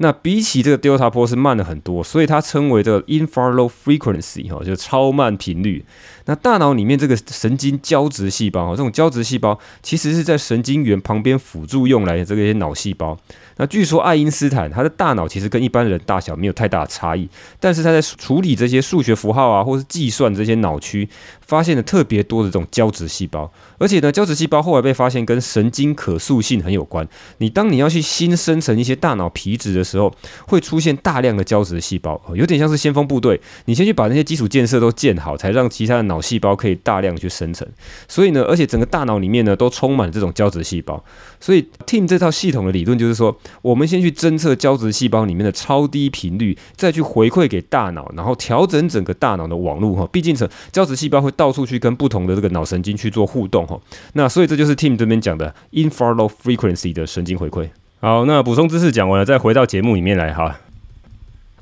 [0.00, 5.84] 那比起这个 Delta 波是慢了很多，所以它称为这个 infra low frequency 哈，就是超慢频率。
[6.26, 13.18] 那大脑里面这个神经胶质细胞哈，这种胶质细胞其实是在神经元旁边辅助用来的这个一些脑细胞。
[13.58, 17.28] 那据说爱因斯坦他的大脑其实跟一般人大小没有太大的差异，
[17.60, 21.08] 但是他在处理这些数学符号啊，或是计算这些脑区，
[21.48, 23.50] 发现了特别多的这种胶质细胞。
[23.78, 27.08] 而且呢，胶质细胞后来被发现跟神经可塑性很有关。
[27.38, 30.12] 你当你要去新生成一些大脑皮质的时候，
[30.46, 33.40] 会出现大量的胶质细胞，有点像是先锋部队。
[33.64, 37.66] 你先去把那些基础建设都建好，才让其他的脑细胞可以大量去生成。
[38.06, 41.02] 所以呢，而且整个大脑里面呢都充满这种胶质细胞。
[41.40, 50.08] 所以 Tim 这套系统的理论就是说，我们先去侦测胶质细胞里面的超低频率，再去回馈给大脑，然后调整整个大脑的网络哈。
[50.10, 53.80] 毕竟，成胶质细胞会到处去跟不同的这个脑神经去做互动哈。
[54.14, 57.68] 那所以这就是 Tim 这边讲的 infra low frequency 的神经回馈。
[58.00, 60.58] 好，那补充知识讲完了，再回到节目里面来哈。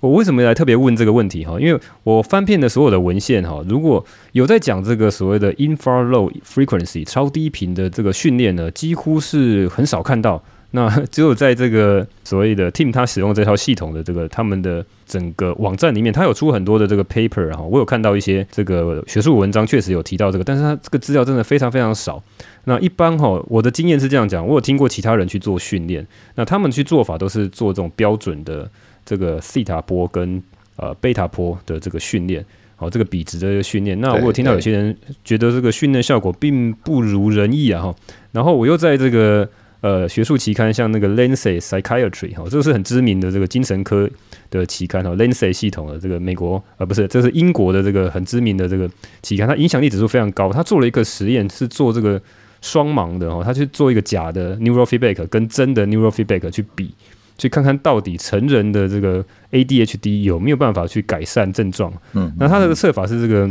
[0.01, 1.61] 我为什么来特别问这个问题哈？
[1.61, 10.43] 因为我翻遍的所有的文献哈，如果有在讲这个所谓的 infra low frequency 超低频的这个训练呢，几乎是很少看到。
[10.73, 22.23] 那 只有在这个所谓的 Team 他使用这套系统的这个他们的整个网站里面，他有出很多的这个 paper 哈，我有看到一些这个学术文章，确实有提到这个，但是他这个资料真的非常非常少。
[22.65, 28.69] 那一般哈，我的经验是这样讲，我有听过其他人去做训练，那他们去做法都是做这种标准的
[29.05, 30.43] 这个西塔波跟
[30.77, 32.45] 呃贝塔波的这个训练，
[32.75, 33.99] 好，这个比值的训练。
[34.01, 34.95] 那我有听到有些人
[35.25, 37.95] 觉得这个训练效果并不如人意啊哈，
[38.33, 39.49] 然后我又在这个。
[39.87, 44.11] 呃，学术期刊像那个 Lancet Psychiatry 哈，这个是很知名的这个精神科
[44.51, 48.91] 的期刊哈，Lancet 系统的这个美国呃不是，这是英国的这个很知名的这个
[49.23, 50.53] 期刊，它影响力指数非常高。
[50.53, 52.21] 它做了一个实验，是做这个
[52.61, 56.93] 双盲的哈，他去做一个假的 neurofeedback 跟真的 neurofeedback 去比，
[57.39, 61.93] 去看看到底成人的这个 ADHD 有没有办法去改善症状。
[62.15, 63.49] 嗯，那他的测法是这个。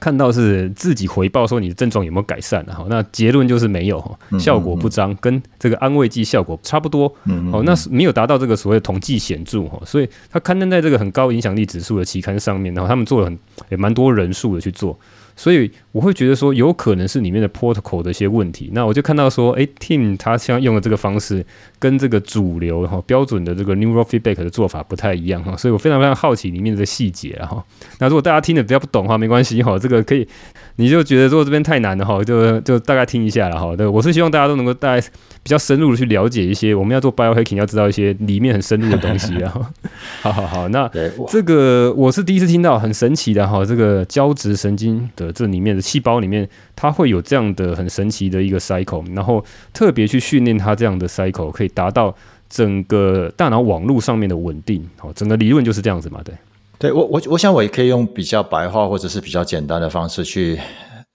[0.00, 7.04] 看到是自己回报说你的症状有没有改善，哈，那结论就是没有，效果不彰，跟这个安慰剂效果差不多，
[7.52, 13.38] 哦，那是没有达到这个所谓统计显著，哈，所以他刊登在这个很高影响力指数的期刊上面，然后他们做了很
[13.68, 14.98] 也蛮多人数的去做。
[15.36, 18.68] 所以我会觉得说，有可能是里面的 protocol 的一些问题。
[18.74, 21.42] 那我就看到说，诶，Tim 他现在用的这个方式
[21.80, 25.56] 跟这个主流哈标准的这个 neurofeedback 的做法不太一样哈。
[25.56, 27.60] 所以我非常非常好奇里面的细节哈。
[27.98, 30.28] 那如果大家听得比较不懂的话，没关系哈，这个可以，
[30.76, 33.74] 你就觉得如果这边太难了哈，就就大概听一下了哈。
[33.74, 35.00] 对，我是希望大家都能够大概
[35.42, 39.70] 比较深入的去了解一些，我们要做 biohacking 要知道一些里面很深入的东西啊。
[40.22, 40.88] 好好好，那
[41.28, 45.32] 这个我是第一次听到，很神奇的哈，这个胶质神经的。
[45.40, 46.46] 这里面的细胞里面，
[46.80, 52.16] 它会有这样的很神奇的一个 cycle，然后特别去训练它这样的 cycle，可以达到
[52.48, 54.88] 整个大脑网络上面的稳定。
[54.96, 56.22] 好，整个理论就是这样子嘛？
[56.24, 56.34] 对，
[56.78, 60.58] 对我我我想我也可以用比较白话或者是比较简单的方式去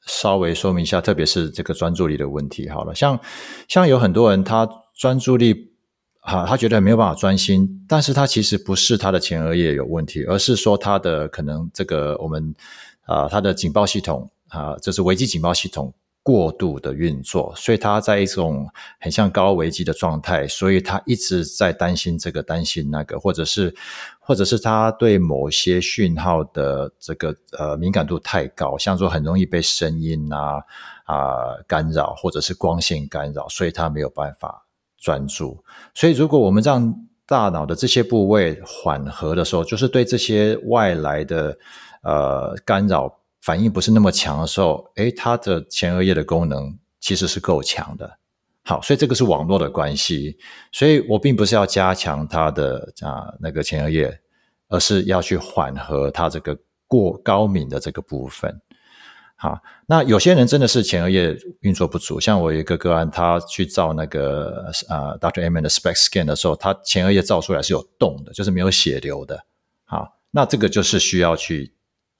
[0.05, 2.69] 稍微说明一下，特别是这个专注力的问题。
[2.69, 3.19] 好了，像
[3.67, 5.71] 像有很多人他专注力
[6.21, 12.53] 啊，他觉得没有办法专心，但是他其实不是他的前额叶有问题，而是说他的可能这个我们。
[13.07, 15.93] 啊，他的警报系统啊，这是危机警报系统
[16.23, 18.67] 过度的运作，所以它在一种
[18.99, 23.75] 很像高危机的状态，所以他一直在担心这个，担心那个，或者是，
[24.19, 30.63] 或者是他对某些讯号的这个呃敏感度太高，像说很容易被声音啊
[31.03, 34.65] 啊干扰，或者是光线干扰，所以他没有办法
[34.97, 35.63] 专注。
[35.93, 41.55] 所以如果我们让大脑的这些部位缓和的时候，就是对这些外来的
[42.01, 48.17] 呃干扰反应不是那么强的时候，诶，它的前额叶的功能其实是够强的。
[48.63, 50.35] 好，所以这个是网络的关系，
[50.71, 54.19] 所以我并不是要加强它的啊那个前额叶，
[54.67, 58.59] 而是要去缓和它这个过高敏的这个部分。
[59.35, 65.47] 好，那有些人真的是前额叶运作不足，像我有一个个案，他去照那个呃 Dr.
[65.47, 69.45] Amen 的 Spec scan 的时候，他前额叶照出来是有洞的，就是没有血流的。
[69.83, 71.74] 好，那这个就是需要去。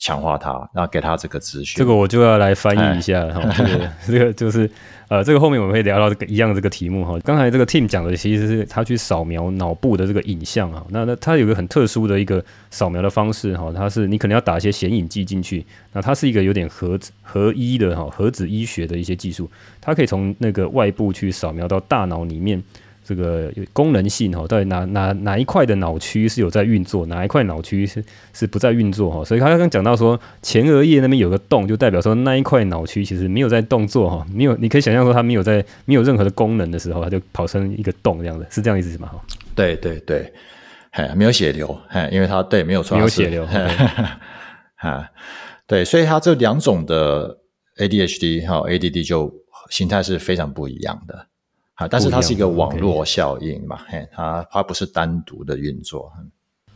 [0.06, 1.80] 强化它，然后给他这个资讯。
[1.80, 4.70] 这个我就要来翻译一下哈，这个 这个就是
[5.08, 7.20] 呃，这个后面我们会聊到这个一样这个题目哈。
[7.24, 19.50] 刚才这个 team 讲的其实是他去扫描脑部的这个影像啊，那那他有个很特殊的一个扫描的方式哈，它是你可能要打一些显影剂进去，那它是一个有点核合一的哈核子医学的一些技术，
[19.82, 22.62] 它可以从那个外部去扫描到大脑里面。
[23.08, 28.04] 这个功能性哈，到底哪哪哪一块的脑区是有在运作，哪一块脑区是
[28.34, 29.24] 是不在运作哈？
[29.24, 39.12] 所以他刚刚讲到说前额叶那边有个洞，就代表说那一块脑区其实没有在动作哈，没有，你可以想象说它没有在没有任何的功能的时候，它就跑成一个洞这样子，是这样意思吗？
[39.54, 40.34] 对对对，
[40.92, 43.46] 嘿，没有血流，嘿，因为它对没有没有血流，
[44.76, 45.10] 哈，
[45.68, 47.38] 对，所以它这两种的
[47.78, 49.32] ADHD 还有 ADD 就
[49.70, 51.28] 形态是非常不一样的。
[51.76, 56.12] 啊，但是它是一个网络效应嘛，嘿，它它不是单独的运作。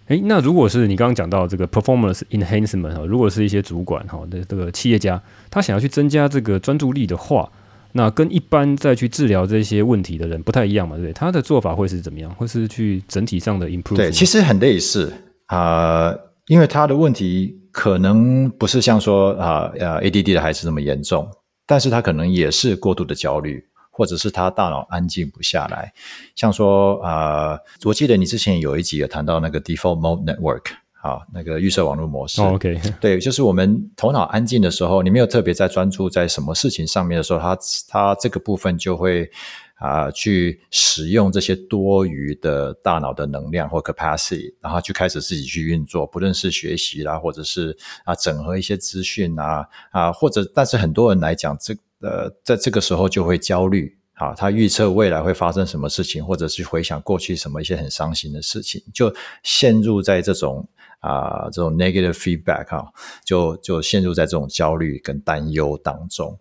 [0.07, 5.21] 诶，那如果是你刚刚讲到这个 performance enhancement 哈，如果是一些主管哈的这个企业家，
[5.51, 7.49] 他想要去增加这个专注力的话，
[7.93, 11.13] 那跟一般再去治疗这些问题的人不太一样嘛，对不对？
[11.13, 12.33] 他的做法会是怎么样？
[12.33, 13.95] 会是去整体上的 improve？
[13.95, 15.13] 对，其实很类似
[15.45, 21.29] 啊、呃，因为他的问题可能不是像说啊呃 ADD 的孩子那么严重，
[21.67, 23.63] 但是他可能也是过度的焦虑。
[23.99, 25.91] 或者是他大脑安静不下来，
[26.33, 32.41] 像说啊、呃，我记得你之前有一集有谈到那个 default mode network，好，那个预设网络模式。
[32.41, 37.57] Oh, OK，对，就是我们头脑安静的时候，你没有特别在专注在什么事情上面的时候，它
[37.89, 39.29] 它这个部分就会
[39.75, 51.75] 啊、呃、去使用这些多余的大脑的能量或 capacity，然后去开始自己去运作，不论是学习啦，或者是啊整合一些资讯啊啊，或者但是很多人来讲这。
[52.01, 60.67] 呃，在这个时候就会焦虑，啊，他预测未来会发生什么事情，或者是回想过去什么一些很伤心的事情，就陷入在这种
[60.99, 62.85] 啊、这种 negative feedback 哈、啊，
[63.25, 66.39] 就就陷入在这种焦虑跟担忧当中。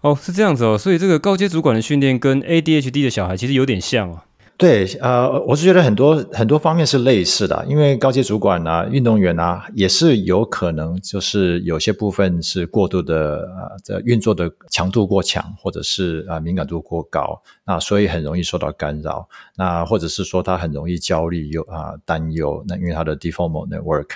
[0.00, 4.22] 哦，是这样子哦，所以这个高阶主管的训练跟 ADHD 的小孩其实有点像哦。
[4.58, 24.08] 对，呃，我是觉得很多很多方面是类似的，因为高阶主管啊、运动员啊，也是有可能就是有些部分是过度的，呃，这运作的强度过强，或者是啊、敏感度过高，那所以很容易受到干扰，那或者是说他很容易焦虑又啊担忧，那因为他的 default mode network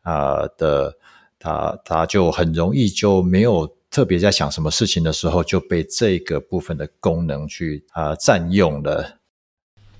[0.00, 0.96] 啊、的
[1.38, 9.19] 他他就很容易就没有特别在想什么事情的时候就被这个部分的功能去啊、呃、占用了。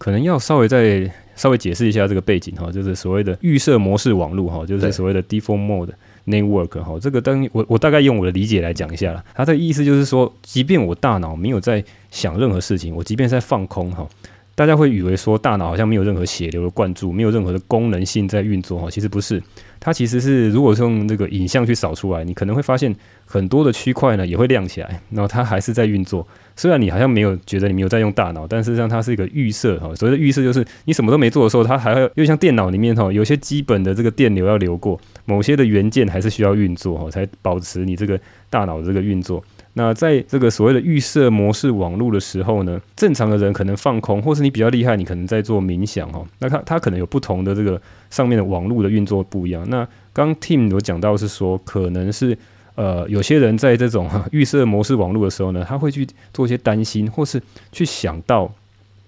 [0.00, 5.90] 可能要稍微再稍微解释一下这个背景哈，就是所谓的预设模式网络哈，就是所谓的 default mode
[6.26, 6.98] network 哈。
[6.98, 14.08] 这个当我我大概用我的理解来讲一下啦，它的意思就是说，即便我大脑没有在想任何事情，我即便在放空哈，
[14.54, 19.42] 大家会以为说大脑好像没有任何血流的灌注，没有任何的功能性在运作哈，其实不是。
[19.78, 22.94] 它其实是，如果是用这个影像去扫出来，你可能会发现
[23.30, 26.26] 很多的区块呢也会亮起来，然后它还是在运作。
[26.56, 29.94] 虽然你好像没有觉得你没有在用大脑，但事实上它是一个预设哈。
[29.94, 38.18] 所谓的预设就是你什么都没做的时候，它还会，因为像电脑里面哈，有些基本的这个电流要流过，某些的元件还是需要运作哈，才保持你这个
[38.50, 39.42] 大脑的这个运作。
[39.74, 46.26] 那在这个所谓的预设模式网络的时候呢，正常的人可能放空，或是你比较厉害，你可能在做冥想哈。
[46.40, 49.64] 那它它可能有不同的这个上面的网络的运作不一样。
[49.70, 52.36] 那刚 Tim 有讲到是说，可能是
[52.80, 58.50] 呃有些人在这种 预设模式网络的时候呢，他会去做一些担心，或是去想到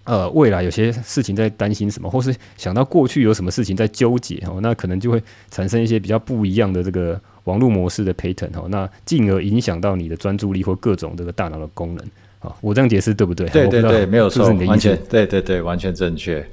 [0.04, 4.58] 呃未来有些事情在担心什么，或是想到过去有什么事情在纠结哦。
[4.60, 7.18] 那可能就会产生一些比较不一样的这个。
[7.44, 12.06] 网络模式的 pattern 哦，那进而影响到你的专注力或各种这个大脑的功能
[12.38, 13.48] 啊，我这样解释对不对？
[13.48, 16.48] 对对对，没有错，完全对对对，完全正确。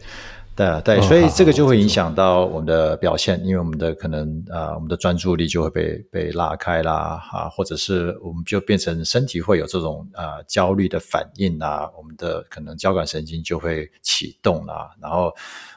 [0.60, 15.34] 对啊，对，所以这个就会影响到我们的表现，因为我们的可能啊，我们的专注力就会被被拉开啦，啊，或者是我们就变成身体会有这种啊焦虑的反应啊，我们的可能交感神经就会启动啦，然后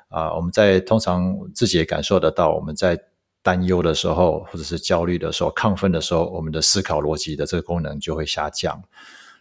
[0.09, 2.98] 啊，我们在通常自己也感受得到，我们在。
[3.44, 8.80] 担忧的时候，或者是焦虑的时候、亢奋的时候，我们的思考逻辑的这个功能就会下降，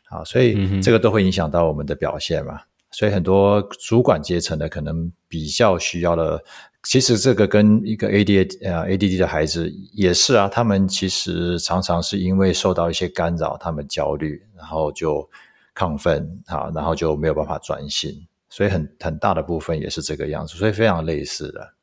[0.09, 2.61] 啊，所以这个都会影响到我们的表现嘛，
[2.91, 6.43] 所以很多主管阶层的可能比较需要的，
[6.83, 15.27] 其实这个跟一个 A D 呃 ADD 的孩子也是啊，他们其实常常是因为受到一些干扰，他们焦虑，然后就
[15.73, 21.73] 亢奋啊，然后就没有办法专心，所以很很大的部分也是这个样子，所以非常类似的。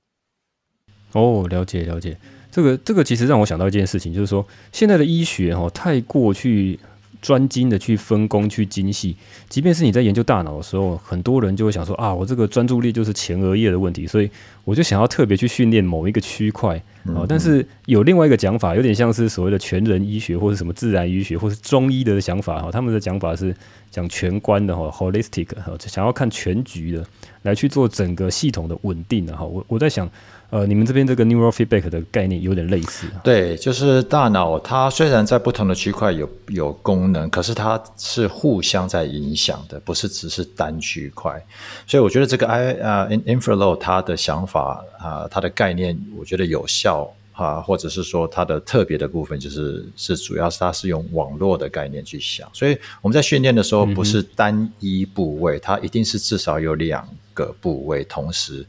[1.13, 2.19] 哦，了解了解，
[2.51, 6.79] 这个这个其实让我想到一件事情，就是说现在的医学哦太过去。
[7.21, 9.17] 专精的去分工去精细，
[9.49, 14.31] 即便是你在研究大脑的时候，很多人就会想说啊，我这个专注力就是前额叶的问题，所以
[14.65, 16.77] 我就想要特别去训练某一个区块
[17.07, 17.27] 啊。
[17.29, 23.55] 但是有另外一个讲法，有点像是所谓的全人医学或者什么自然医学或是中医的想法哈，他们的讲法是
[23.91, 27.05] 讲全观的哈，holistic 哈，想要看全局的
[27.43, 29.45] 来去做整个系统的稳定的哈。
[29.45, 30.09] 我我在想。
[30.51, 33.07] 呃，你们这边这个 neural feedback 的概念有点类似。
[33.23, 41.45] 对，就是大脑它虽然在不同的区块有有功能，可是它是互相在影响的，不是只是单区块。
[41.87, 52.49] 所以我觉得这个 i 啊、uh, inflow 它的想法啊它的概念，我觉得有效啊或者是说它的特别的部分，就是是主要是它是用网络的概念去想。
[52.55, 58.65] 所以我们在训练的时候，不是单一部位，它一定是至少有两个部位同时。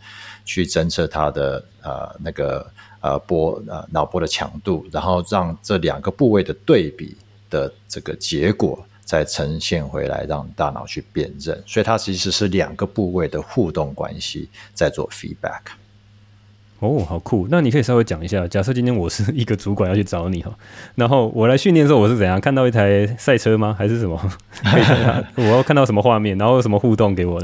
[0.50, 2.66] 去侦测它的呃那个
[3.02, 7.16] 呃波呃脑波的强度，然后让这两个部位的对比
[7.52, 11.64] 的这个结果再呈现回来，让大脑去辨认。
[11.68, 15.62] 所以它其实是两个部位的互动关系在做 feedback。
[16.80, 17.48] 哦，好酷！
[17.52, 20.52] 那你可以稍微讲一下，假设今天我是一个主管要去找你哈，
[20.96, 23.76] 然后我来训练的时候，我是怎样看到一台赛车吗？
[23.78, 24.18] 还是什么？
[25.36, 27.40] 我要看到什么画面，然后有什么互动给我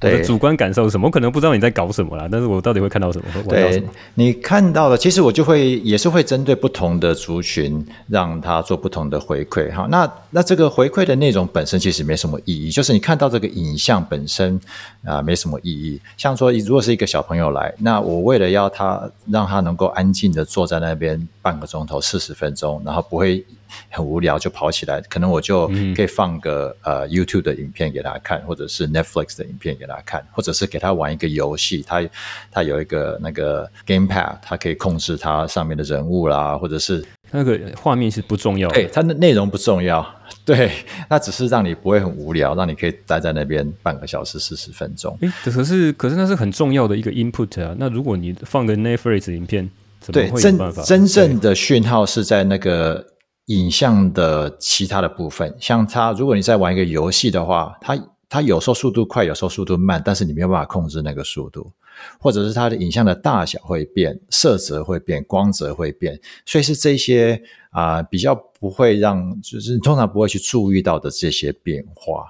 [0.00, 0.16] 呢？
[0.16, 1.06] 对，主观感受是什么？
[1.06, 3.24] 我可能不知道你在搞什么啦，但是我到底会看到什么？
[3.32, 3.86] 会玩到什么？
[3.86, 9.72] 对，你看到了，其实我就会也是会针对不同的族群，让他做不同的回馈。
[9.72, 14.56] 哈，那那这个回馈的内容本身其实没什么意义，就是你看到这个影像本身
[15.04, 16.00] 啊、呃、没什么意义。
[16.16, 23.44] 像说，如果是一个小朋友来，那我为了要他让他能够安静的坐在那边半个钟头、四十分钟，然后不会。
[23.90, 32.02] 很无聊就跑起来，可能我就可以放个、嗯、呃 YouTube 的影片给他看，或者是 Netflix 的影片给他看，或者是给他玩一个游戏，他
[32.50, 40.04] 他有一个那个 Gamepad，他可以控制他上面的人物啦，或者是那个画面是不重要，对，它的内容不重要，
[40.44, 40.70] 对，
[41.08, 45.16] 那只是让你不会很无聊，让你可以待在那边半个小时四十分钟。
[45.20, 49.68] 哎，可是可是那是很重要的一个 input 啊，那如果你放个 Netflix 影片？
[50.12, 53.04] 对，真真正的讯号是在那个。
[53.48, 57.98] 影像的其他的部分，像它，如果你在玩一个游戏的话，它
[58.28, 61.72] 它有时候速度快，有时候速度慢，但是你没有办法控制那个速度，
[62.20, 72.26] 或者是它的影像的大小会变，色泽会变，光泽会变，所以是这些啊、比较不会让，就是通常不会去注意到的这些变化。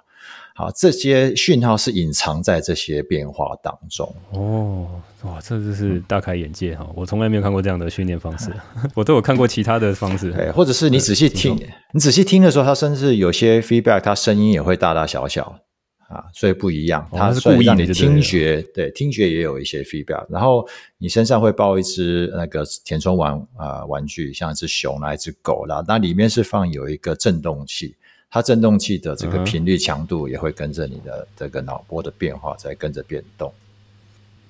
[0.59, 4.13] 好，这些讯号是隐藏在这些变化当中。
[4.33, 4.89] 哦，
[5.23, 6.85] 哇，这就是大开眼界哈！
[6.97, 8.51] 我从来没有看过这样的训练方式，
[8.97, 10.33] 我都有看过其他的方式。
[10.35, 11.57] 对，或者是你仔细听，
[11.95, 15.61] 你仔细听的时候，它甚至有些 feedback，它声音也会大大小小
[16.09, 17.09] 啊，所以不一样。
[17.13, 20.27] 它是故意让你听觉，对，听觉也有一些 feedback。
[20.29, 20.67] 然后
[20.99, 27.95] 你身上会抱一只那个填充玩啊玩具，像一只熊啦，一只狗啦，那里面是放有一个震动器。
[28.31, 33.53] 它振动器的这个频率强度也会跟着你的这个脑波的变化在跟着变动。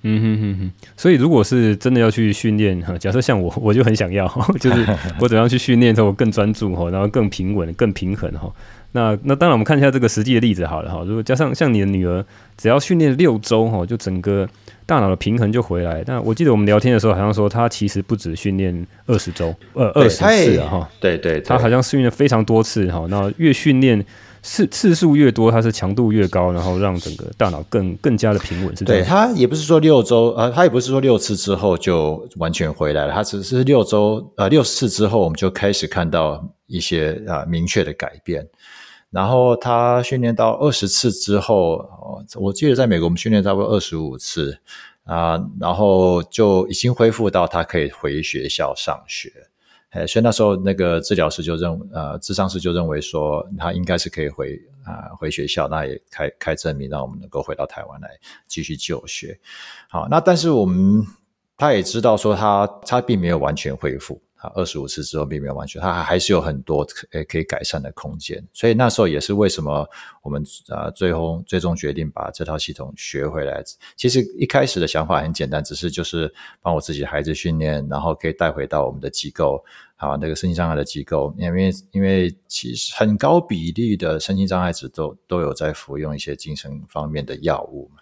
[0.01, 4.25] 嗯哼哼哼，所以如果是真的要去训练哈， 假设像我，我就很想要，
[4.59, 4.85] 就是
[5.19, 8.49] 我怎样去训练，之后更专注哈，然后更平稳、更平衡哈。
[8.91, 11.03] 那那当然，我们看一下这个实际的例子好了哈。
[11.05, 12.25] 如果加上像你的女儿，
[12.57, 14.47] 只要训练六周哈，就整个。
[14.85, 24.03] 大脑的平衡就回来，那我记得我们聊天的时候，好像说她其实不止训练二十周，呃，二十次啊，哈，对对，她好像训练非常多次哈，那越训练
[24.41, 28.83] 次次数越多，它是强度越高，然后让整个大脑更更加的平稳，是。
[28.83, 38.43] 对，她也不是说六周，呃，他也不是说六次之后就完全回来了，她只是六周，呃，六次之后我们就开始看到一些啊、呃、明确的改变。
[39.11, 41.83] 然后他训练到二十次之后，
[42.35, 44.59] 我记得在美国我们训练差不多二十五次
[45.03, 49.31] 啊，然后就已经恢复到他可以回学校上学。
[49.89, 54.55] 哎，所以那时候那个治疗师就认，呃，咨商师就认为说他应该是可以回
[54.85, 58.09] 啊回学校，那也开开证明让我们能够回到台湾来
[58.45, 59.39] 继续就学。
[59.89, 61.03] 好，那但是我们
[61.57, 64.21] 他也知道说他他并没有完全恢复。
[64.39, 68.41] 啊，二十五次之后并没有完全，它还是有很多可可以改善的空间。
[68.53, 69.85] 所以那时候也是为什么
[70.21, 73.61] 我们啊最后最终决定把这套系统学回来。
[73.97, 79.61] 其实一开始的想法很简单，只是就是帮我自己的孩子训练，然后可以带回到我们的机构
[79.97, 88.01] 啊，那个身心障碍的机构，因为因为其实很高比例的身心障碍者都都有在服用一些精神方面的药物嘛。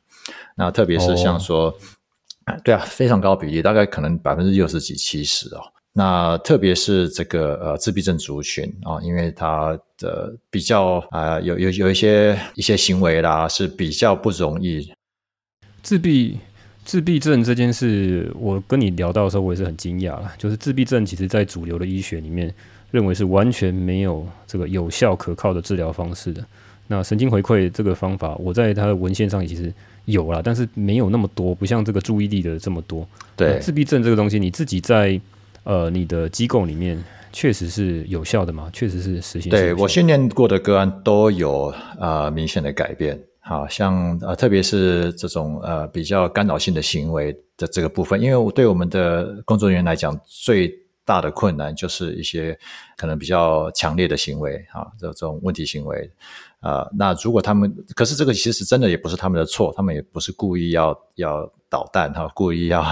[0.56, 1.76] 那特别是像说，
[2.46, 5.62] 哦、对啊，非常高比例，大概可能百分之六十几、七十哦。
[5.98, 14.94] 那特别是这个呃自闭症族群啊、哦，因为他的比较啊、呃、有有有一些一些行为啦是比较不容易
[15.82, 16.38] 自闭。
[16.86, 20.34] 自闭症这件事，我跟你聊到的时候，我也是很惊讶啦。
[20.38, 22.54] 就是自闭症，其实在主流的医学里面，
[22.92, 26.42] 认为是完全没有这个有效可靠的治疗方式的。
[26.88, 29.74] 那神经回馈这个方法，我在他的文献上其实
[30.06, 33.06] 有啦，但是没有那么多，不像这个注意力的这么多。
[33.36, 35.20] 对，自闭症这个东西，你自己在
[35.68, 36.98] 呃你的机构里面
[37.34, 38.70] 确实是有效的吗？
[38.72, 39.52] 确实是实行。
[39.52, 43.20] 对，我训练过的个案都有呃明显的改变。
[43.40, 50.70] 好像呃，特别是这种呃比较干扰性的行为的这个部分，因为我对我们的工作人员来讲，最
[51.06, 52.60] 大的困难就是一些
[52.98, 56.90] 可能比较强烈的行为啊，这这种问题行为啊、呃。
[56.98, 62.84] 那如果他们，可是这个其实真的也不是他们的错，他们也不是故意要要捣蛋哈，故意要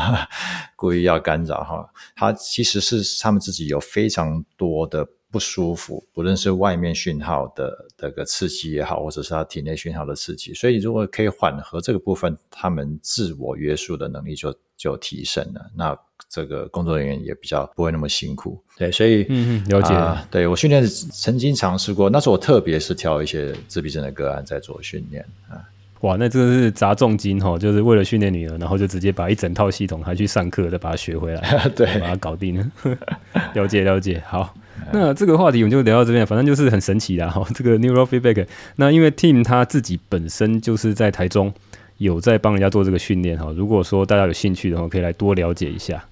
[0.76, 5.08] 故意要干扰哈，他其实是他们自己有非常多的。
[5.32, 15.70] 不舒服，不论是外面讯号的这个刺激也好，或者是他体内讯号的刺激，所以如果可以缓和这个部分，他们自我约束的能力就就提升了。
[15.76, 15.94] 那
[16.30, 18.61] 这个工作人员也比较不会那么辛苦。
[18.77, 19.93] 对，所以嗯嗯，了解。
[19.93, 25.61] 呃、对我训练曾经尝试过，那时候我特别是挑一些自闭症的个案在做训练啊。
[26.02, 32.72] 哇，那真的是砸重金哈，就是为了训练女儿，然后就直接把一整套系统还去上课，再把它学回来， 对，把它搞定了。
[33.56, 34.53] 了解了解，好。
[34.91, 37.43] 那这个话题我们就聊到这边，反正就是很神奇的哈。
[37.56, 38.45] 这个 Neurofeedback，
[38.76, 41.52] 那因为 Tim 他自己本身就是在台中
[41.97, 43.52] 有在帮人家做这个训练哈。
[43.56, 46.03] 如果说大家有兴趣的话，可以来多了解一下。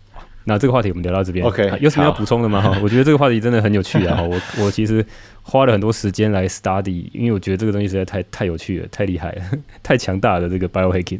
[0.45, 2.59] 那这个话题我们聊到这边，OK，有什么要补充的吗？
[2.63, 4.21] 哈，我觉得这个话题真的很有趣啊。
[4.21, 5.05] 我我其实
[5.41, 9.43] 花了很多时间来 study，因为我觉得这个东西实在太太有趣了，太厉害了，
[9.81, 11.19] 太强大的这个 biohacking。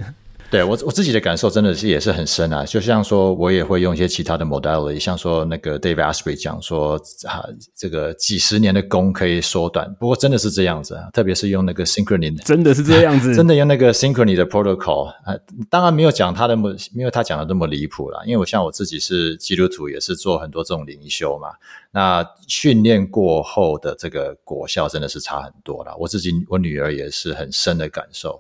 [0.54, 6.94] 对我我自己的感受真的是也是很深啊，就像说我也会用一些其他的 modality，像说那个 Dave Asprey 讲说
[7.28, 7.44] 啊，
[7.76, 15.34] 这个几十年的功可以缩短，不过真的是这样子啊，特别是用那个 synchrony，真的是这样子， 真的用那个 synchrony 的 protocol 啊，
[15.72, 21.48] 当然没有讲他的么，没有他讲的那么离谱啦，因为我像我自己是基督徒，也是做很多这种灵修嘛，
[21.90, 28.40] 那训练过后的这个果效真的是差很多啦，我自己我女儿也是很深的感受。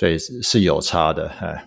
[0.00, 1.66] 所以是有差的，哎。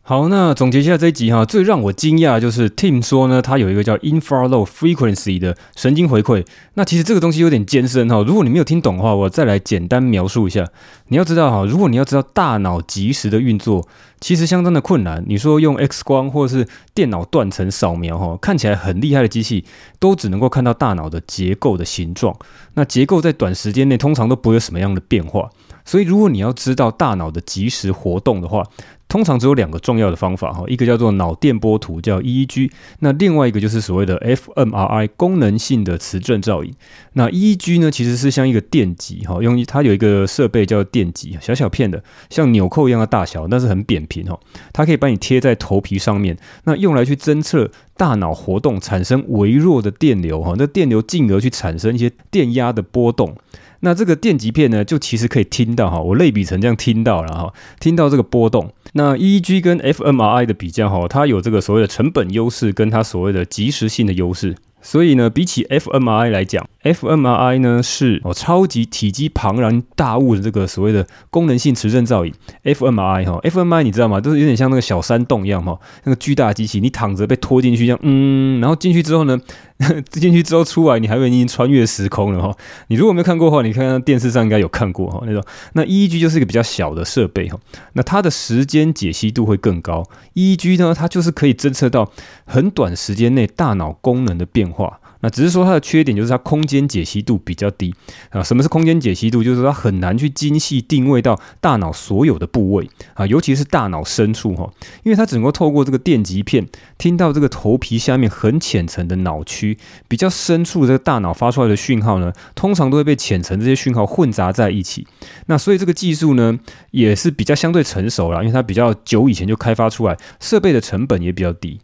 [0.00, 6.46] 好，那总结一下这一集哈，最让我惊讶就是 Tim 说呢，他有一个叫 infralow frequency 的神经回馈。
[6.74, 10.66] 那其实这个东西有点艰深哈，如果你没有听懂的话，我再来简单描述一下。
[11.08, 13.86] 你要知道哈，如果你要知道大脑即时的运作，
[14.18, 15.22] 其实相当的困难。
[15.26, 19.66] 你说用 X 光或者是电脑断层扫描哈，看起来很厉害的机器，
[19.98, 22.34] 都只能够看到大脑的结构的形状。
[22.74, 25.50] 那结构在短时间内通常都不会有什么样的变化。
[25.86, 28.62] 所以，如果你要知道大脑的即时活动的话，
[29.08, 36.74] 通常只有两个重要的方法哈，一个叫做脑电波图，叫 EEG，那另外一个就是所谓的 fMRI 功能性的磁振造影。
[37.12, 44.36] 那 EEG 呢，其实是像一个电极哈，用它有一个设备叫电极，小小片的，像纽扣一样的大小，但是很扁平哈，
[44.72, 53.36] 它可以把你贴在头皮上面，那用来去侦测大脑活动产生微弱的电流哈，那电流进而去产生一些电压的波动。
[53.80, 58.72] 那这个电极片呢，就其实可以听到哈，我类比成这样听到了哈，听到这个波动。
[58.92, 64.56] 那 EEG 跟 fMRI 的比较哈，它有这个所谓的成本优势，跟它所谓的即时性的优势。
[64.82, 72.32] 所以呢，比起 fMRI 来讲，fMRI 呢是哦超级体积庞然大物的这个所谓的功能性磁振造影。
[72.62, 74.20] fMRI 哈，fMRI 你知道吗？
[74.20, 79.36] 都是有点像那个小山洞一样哈，那个巨大的机器，你躺着被拖进去这样，嗯，然后进去之后呢？
[80.10, 82.56] 进去之后出来，你还以为已经穿越时空了哈。
[82.88, 85.42] 你如果没有看过的话，你看看电视上应该有看过哈那种。
[85.74, 87.58] 那 EEG 就是一个比较小的设备哈，
[87.92, 90.04] 那它的时间解析度会更高。
[90.34, 92.10] EEG 呢，它就是可以侦测到
[92.46, 95.00] 很短时间内大脑功能的变化。
[95.30, 97.94] 只是说它的缺点就是它空间解析度比较低
[98.30, 98.42] 啊。
[98.42, 99.42] 什么是空间解析度？
[99.42, 104.70] 就是它很难去精细定位到大脑所有的部位啊，尤其是大脑深处哈，
[105.02, 106.66] 因为它只能够透过这个电极片
[106.98, 109.78] 听到这个头皮下面很浅层的脑区
[110.08, 115.06] 比较深处这个大脑发出来的讯号呢，通常都会被浅层这些讯号混杂在一起。
[115.46, 116.58] 那所以这个技术呢
[116.90, 121.78] 也是比较相对成熟了，因为它比较久以前就开发出来，设备的成本也比较低。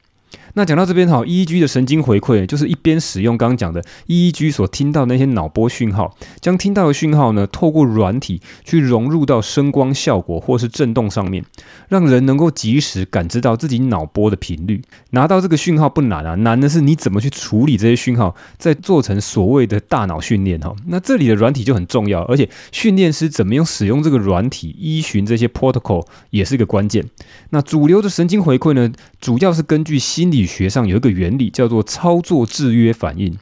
[0.55, 11.45] 那讲到这边哈，EEG 的神经回馈就是一边使用刚刚讲的 EEG 所听到那些脑波讯号，将听到的讯号呢，透过软体去融入到声光效果或是震动上面，
[11.89, 14.83] 让人能够及时感知到自己脑波的频率。
[15.11, 20.75] 拿到这个讯号不难啊，难的是你怎么去处理这些讯号，再做成所谓的大脑训练哈。
[20.87, 27.05] 那这里的软体就很重要，而且训练师怎么样使用这个软体，依循这些 protocol 也是个关键。
[27.51, 33.37] 那主流的神经回馈呢，主要是根据心理学上有一个原理叫做操作制约反应，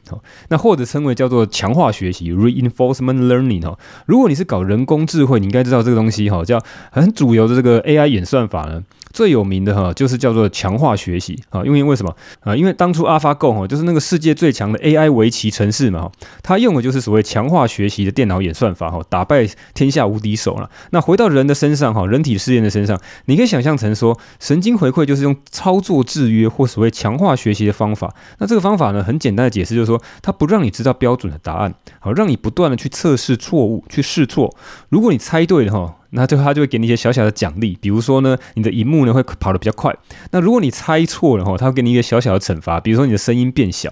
[0.49, 3.77] 那或者称为叫做强化学习 （reinforcement learning） 哈。
[4.05, 6.61] 如果你是搞人工智慧，你应该知道这个东西哈，叫
[6.91, 8.83] 很主流的这个 AI 演算法呢。
[9.11, 12.55] 最有名的哈，就是叫做强化学习啊，因为为什么啊？
[12.55, 16.11] 因为当初 AlphaGo 哈，就是那个世界最强的 AI 围棋程式嘛哈，
[16.41, 20.69] 它用的就是所谓强化学习的电脑演算法哈，打败天下无敌手了。
[20.91, 28.13] 那回到人的身上哈，人体试验的身上，你可以想象成说，神经回馈就是用操作制约或所谓强化学习的方法。
[28.39, 34.55] 那这个方法呢，很简单的解释就是说，它不让你知道标准的答案，好，让你不断的去测试错误，去试错。
[34.89, 35.95] 如果你猜对了哈。
[36.11, 39.95] 那最后他就会给你一些小小的奖励，比如说呢，你的荧幕呢会跑得比较快。
[40.31, 43.91] 那如果你猜错了哈，他会给你一个小小的惩罚，比如说你的声音变小。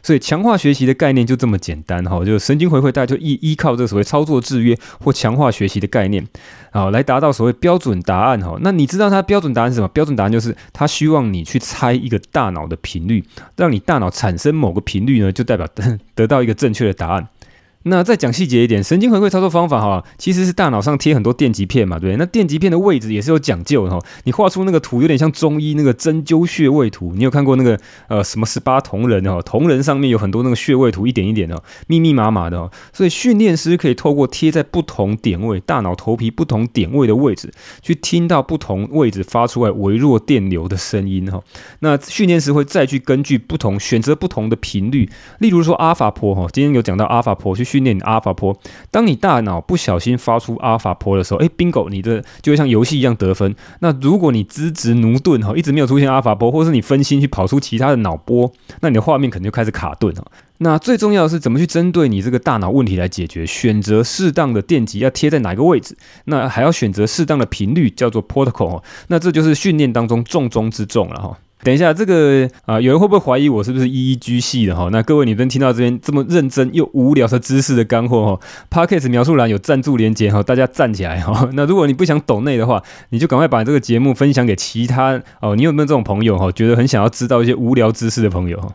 [0.00, 6.24] 所以强化学习的概念就这么简单哈，就神经回馈大家就依依靠这个所谓操作制约或强化学习的概念
[6.70, 8.56] 啊，来达到所谓标准答案哈。
[8.60, 9.88] 那你知道它标准答案是什么？
[9.88, 13.24] 标准答案就是他希望你去猜一个大脑的频率，
[13.56, 17.28] 让你大脑产生某个频率呢，就代表得得到一个正确的答案。
[17.88, 22.16] 那再讲细节一点，神经回馈操作方法哈，其实是大脑上贴很多电极片嘛，对？
[22.16, 23.98] 那电极片的位置也是有讲究的哈。
[24.24, 29.40] 你画出那个图有点像中医那个针灸穴位图，你有看过那个呃什么十八铜人哈？
[29.42, 32.70] 铜人上面有很多那个穴位图，一点一点的，密密麻麻的哈。
[32.92, 37.50] 所以训练师可以透过贴在不同点位大脑头皮不同点位的位置，
[37.80, 41.40] 去听到不同位置发出来微弱电流的声音哈。
[41.80, 45.08] 那训练师会再去根据不同选择不同的频率，
[45.38, 47.77] 例如说阿法波哈，今天有讲到阿法波去训。
[47.78, 48.56] 训练阿尔法波，
[48.90, 53.54] 当你大脑不小心发出阿尔法波的时候，哎，bingo，你的就会像游戏一样得分。
[53.78, 60.24] 那如果你资质駑钝哈，一直没有出现阿尔法波，或是你分心去跑出其他的脑波，那你的画面可能就开始卡顿哈。
[60.58, 68.82] 那最重要的是怎么去针对你这个大脑问题来解决，选择适当的电极要贴在哪个位置，那还要选择适当的频率，叫做 protocol。
[69.06, 71.38] 那这就是训练当中重中之重了哈。
[71.64, 74.88] 等一下，这个啊，有人会不会怀疑我是不是 EEG 系的哈？
[74.92, 78.40] 那各位，你们听到这边这么认真又无聊的知识的干货哈
[78.70, 81.48] ，Podcast 描述栏有赞助连接哈，大家站起来哈。
[81.54, 85.56] 那如果你不想抖内的话，你就赶快把这个节目分享给其他哦。
[85.56, 86.50] 你有没有这种朋友哈？
[86.52, 88.74] 觉得很想要知道一些无聊知识的朋友哈？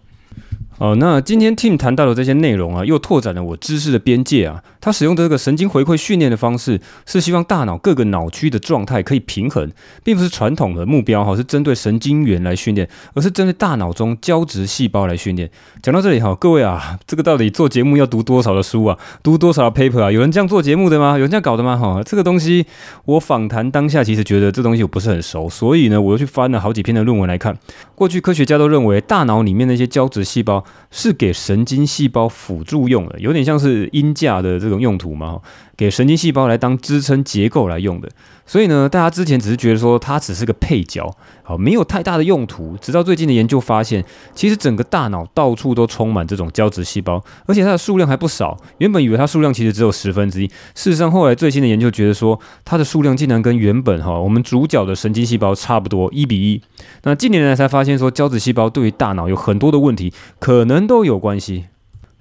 [0.80, 4.62] 哦，那今天 Tim 谈到的这些内容啊，又拓展了我知识的边界啊。
[4.84, 9.72] 他使用的这个神经回馈训练的方式，是希望大脑各个脑区的状态可以平衡，
[10.04, 15.50] 并不是传统的目标哈，是针对神经元来训练，而是针对大脑中胶质细胞来训练。
[15.82, 20.12] 讲到这里哈，各位啊，这个到底做节目要读多少的书啊，读多少的 paper 啊？
[20.12, 21.14] 有人这样做节目的吗？
[21.14, 21.78] 有人这样搞的吗？
[21.78, 22.66] 哈，这个东西
[23.06, 27.58] 我访谈当下其实觉得这东西我不是很熟，所以呢，我又去翻了好几篇的论文来看。
[27.96, 30.62] 过去科学家都认为，大脑里面那些胶质细胞。
[30.96, 35.40] 是给神经细胞辅助用的，有点像是音架的这个种用途嘛，
[35.78, 38.10] 给神经细胞来当支撑结构来用的。
[38.46, 41.10] 所以呢，大家之前只是觉得说它只是个配角，
[41.44, 42.76] 好，没有太大的用途。
[42.82, 44.04] 直到最近的研究发现，
[44.36, 48.58] 其实整个大脑到处都充满这种胶质细胞，而且它的数量还不少。
[48.80, 56.62] 原本以为它数量其实只有十分之一，事实上后来最新的研究觉得说，它的数量竟然跟原本哈我们主角的神经细胞差不多，一比一。
[57.04, 61.68] 那近年来才发现说，胶质细胞对于大脑有很多的问题，可能都有关系。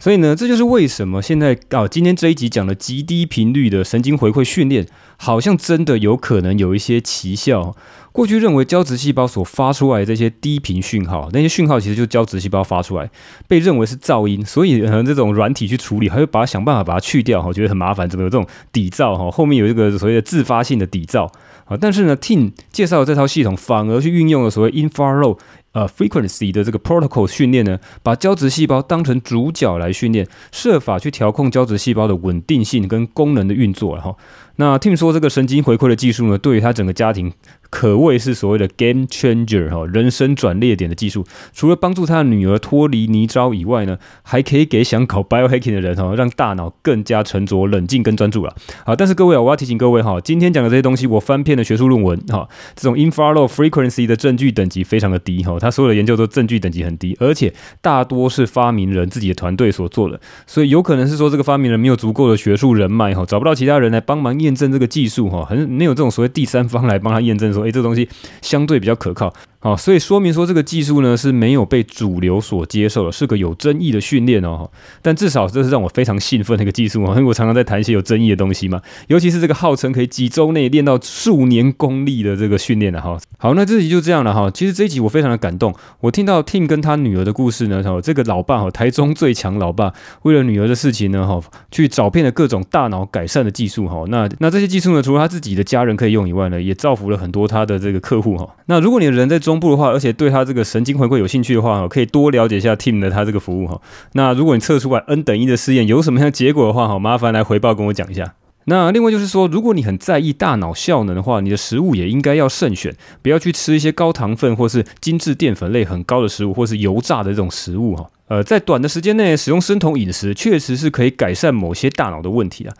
[0.03, 4.85] 所以呢，这就是为什么现在啊，今天这一集讲的极低频率的神经回馈训练，
[5.17, 7.77] 好像真的有可能有一些奇效。
[8.11, 13.09] 过去认为胶质细胞所发出来的这些低频讯号，那些讯号其实就是胶质细胞发出来，
[13.47, 19.31] 被认为是噪音，所以呃这种软体去处理，还会把它想办法把它去掉，哈，觉得很麻烦，怎么有这种底噪哈？
[19.31, 21.29] 后面有一个所谓的自发性的底噪
[21.67, 25.39] 啊，但是呢，Tin 介绍的这套系统反而去运用了所谓 infrared
[25.73, 34.17] 呃，frequency 的这个 protocol 训练呢，把胶质细胞当成主角来训练，设法去调控胶质细胞的稳定性跟功能的运作，然后。
[34.57, 37.33] 那听说这个神经回馈的技术呢，对于他整个家庭
[37.71, 41.25] 可谓是所谓的 game changer 哈，人生转捩点的技术。
[41.53, 48.55] 除了帮助他的女儿脱离泥沼以外呢，还可以给想搞 biohacking 的人哈，让大脑更加沉着、冷静跟专注了。
[48.85, 52.47] 好，但是各位啊，我要提醒各位哈，今天讲的这些东西，我翻遍了学术论文哈，
[52.77, 68.09] 这种 infrared frequency 的证据等级非常的低哈，他所有的研究都证据等级很低，而且大多是发明人自己的团队所做的，所以有可能是说这个发明人没有足够的学术人脉哈，找不到其他人来帮忙验证这个技术哈，很没有这种所谓第三方来帮他验证说，诶，这东西
[68.43, 69.33] 相对比较可靠。
[69.65, 74.69] 好，所以说明说这个技术呢是没有被主流所接受的，是个有争议的训练哦。
[75.01, 83.17] 但至少这是让我非常兴奋的一个技术哦， 因为我常常在谈一些有争议的东西嘛，尤其是这个号称可以几周内练到数年功力的这个训练了哈。
[83.39, 84.51] 好，那这集就这样了哈。
[84.51, 91.41] 其实这一集我非常的感动，我听到 Tim 跟他女儿的故事呢，哈，这个老爸哈，台中最强老爸，为了女儿的事情呢，哈，
[91.71, 94.03] 去找遍了各种大脑改善的技术哈。
[94.09, 98.57] 那那这些技术呢，除了他自己的家人可以用以外呢，也造福了很多他的这个客户哈。
[98.67, 103.81] 那如果你的人在中部的话，而且对他这个神经回馈有兴趣的话，可以多了解一下 Team 的他这个服务哈。
[104.13, 108.35] 那如果你测出来 N 等一的试验有什么样的结果的话，哈，麻烦来回报跟我讲一下。
[108.67, 118.09] 那另外就是说，如果你很在意大脑效能的话，你的食物也应该要慎选，不要去吃一些高糖分或是精致淀粉类很高的食物，或是油炸的这种食物哈。
[118.29, 122.73] 呃，在短的时间内使用生酮饮食，确实是可以改善某些大脑的问题啊。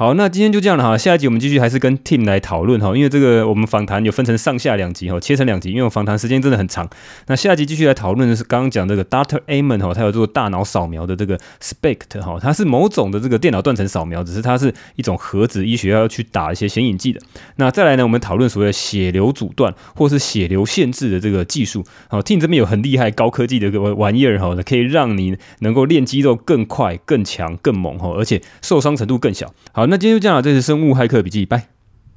[0.00, 0.96] 好，那今天就这样了哈。
[0.96, 6.88] 下一集我们继续还是跟 Tim 来讨论哈，因为这个我们访谈有分成上下两集哈，切成两集，因为我访谈时间真的很长。
[7.26, 9.38] 那下一集继续来讨论的是刚刚讲这个 Dr.
[9.46, 17.20] Amen 哈，他有做大脑扫描的这个 SPECT 哈，它是某种的这个电脑断层扫描，只是它是一种核子医学要去打一些显影剂的。
[17.56, 21.84] 那再来呢，我们讨论所谓的血流阻断或是血流限制的这个技术。
[22.08, 29.52] 好，Tim 这边有很厉害高科技的个玩意儿哈，可以让你能够练肌肉更快、更强、更猛哈，而且受伤程度更小。
[29.72, 29.89] 好。
[29.90, 31.66] 那今天就这样了，这是生物骇客笔记，拜。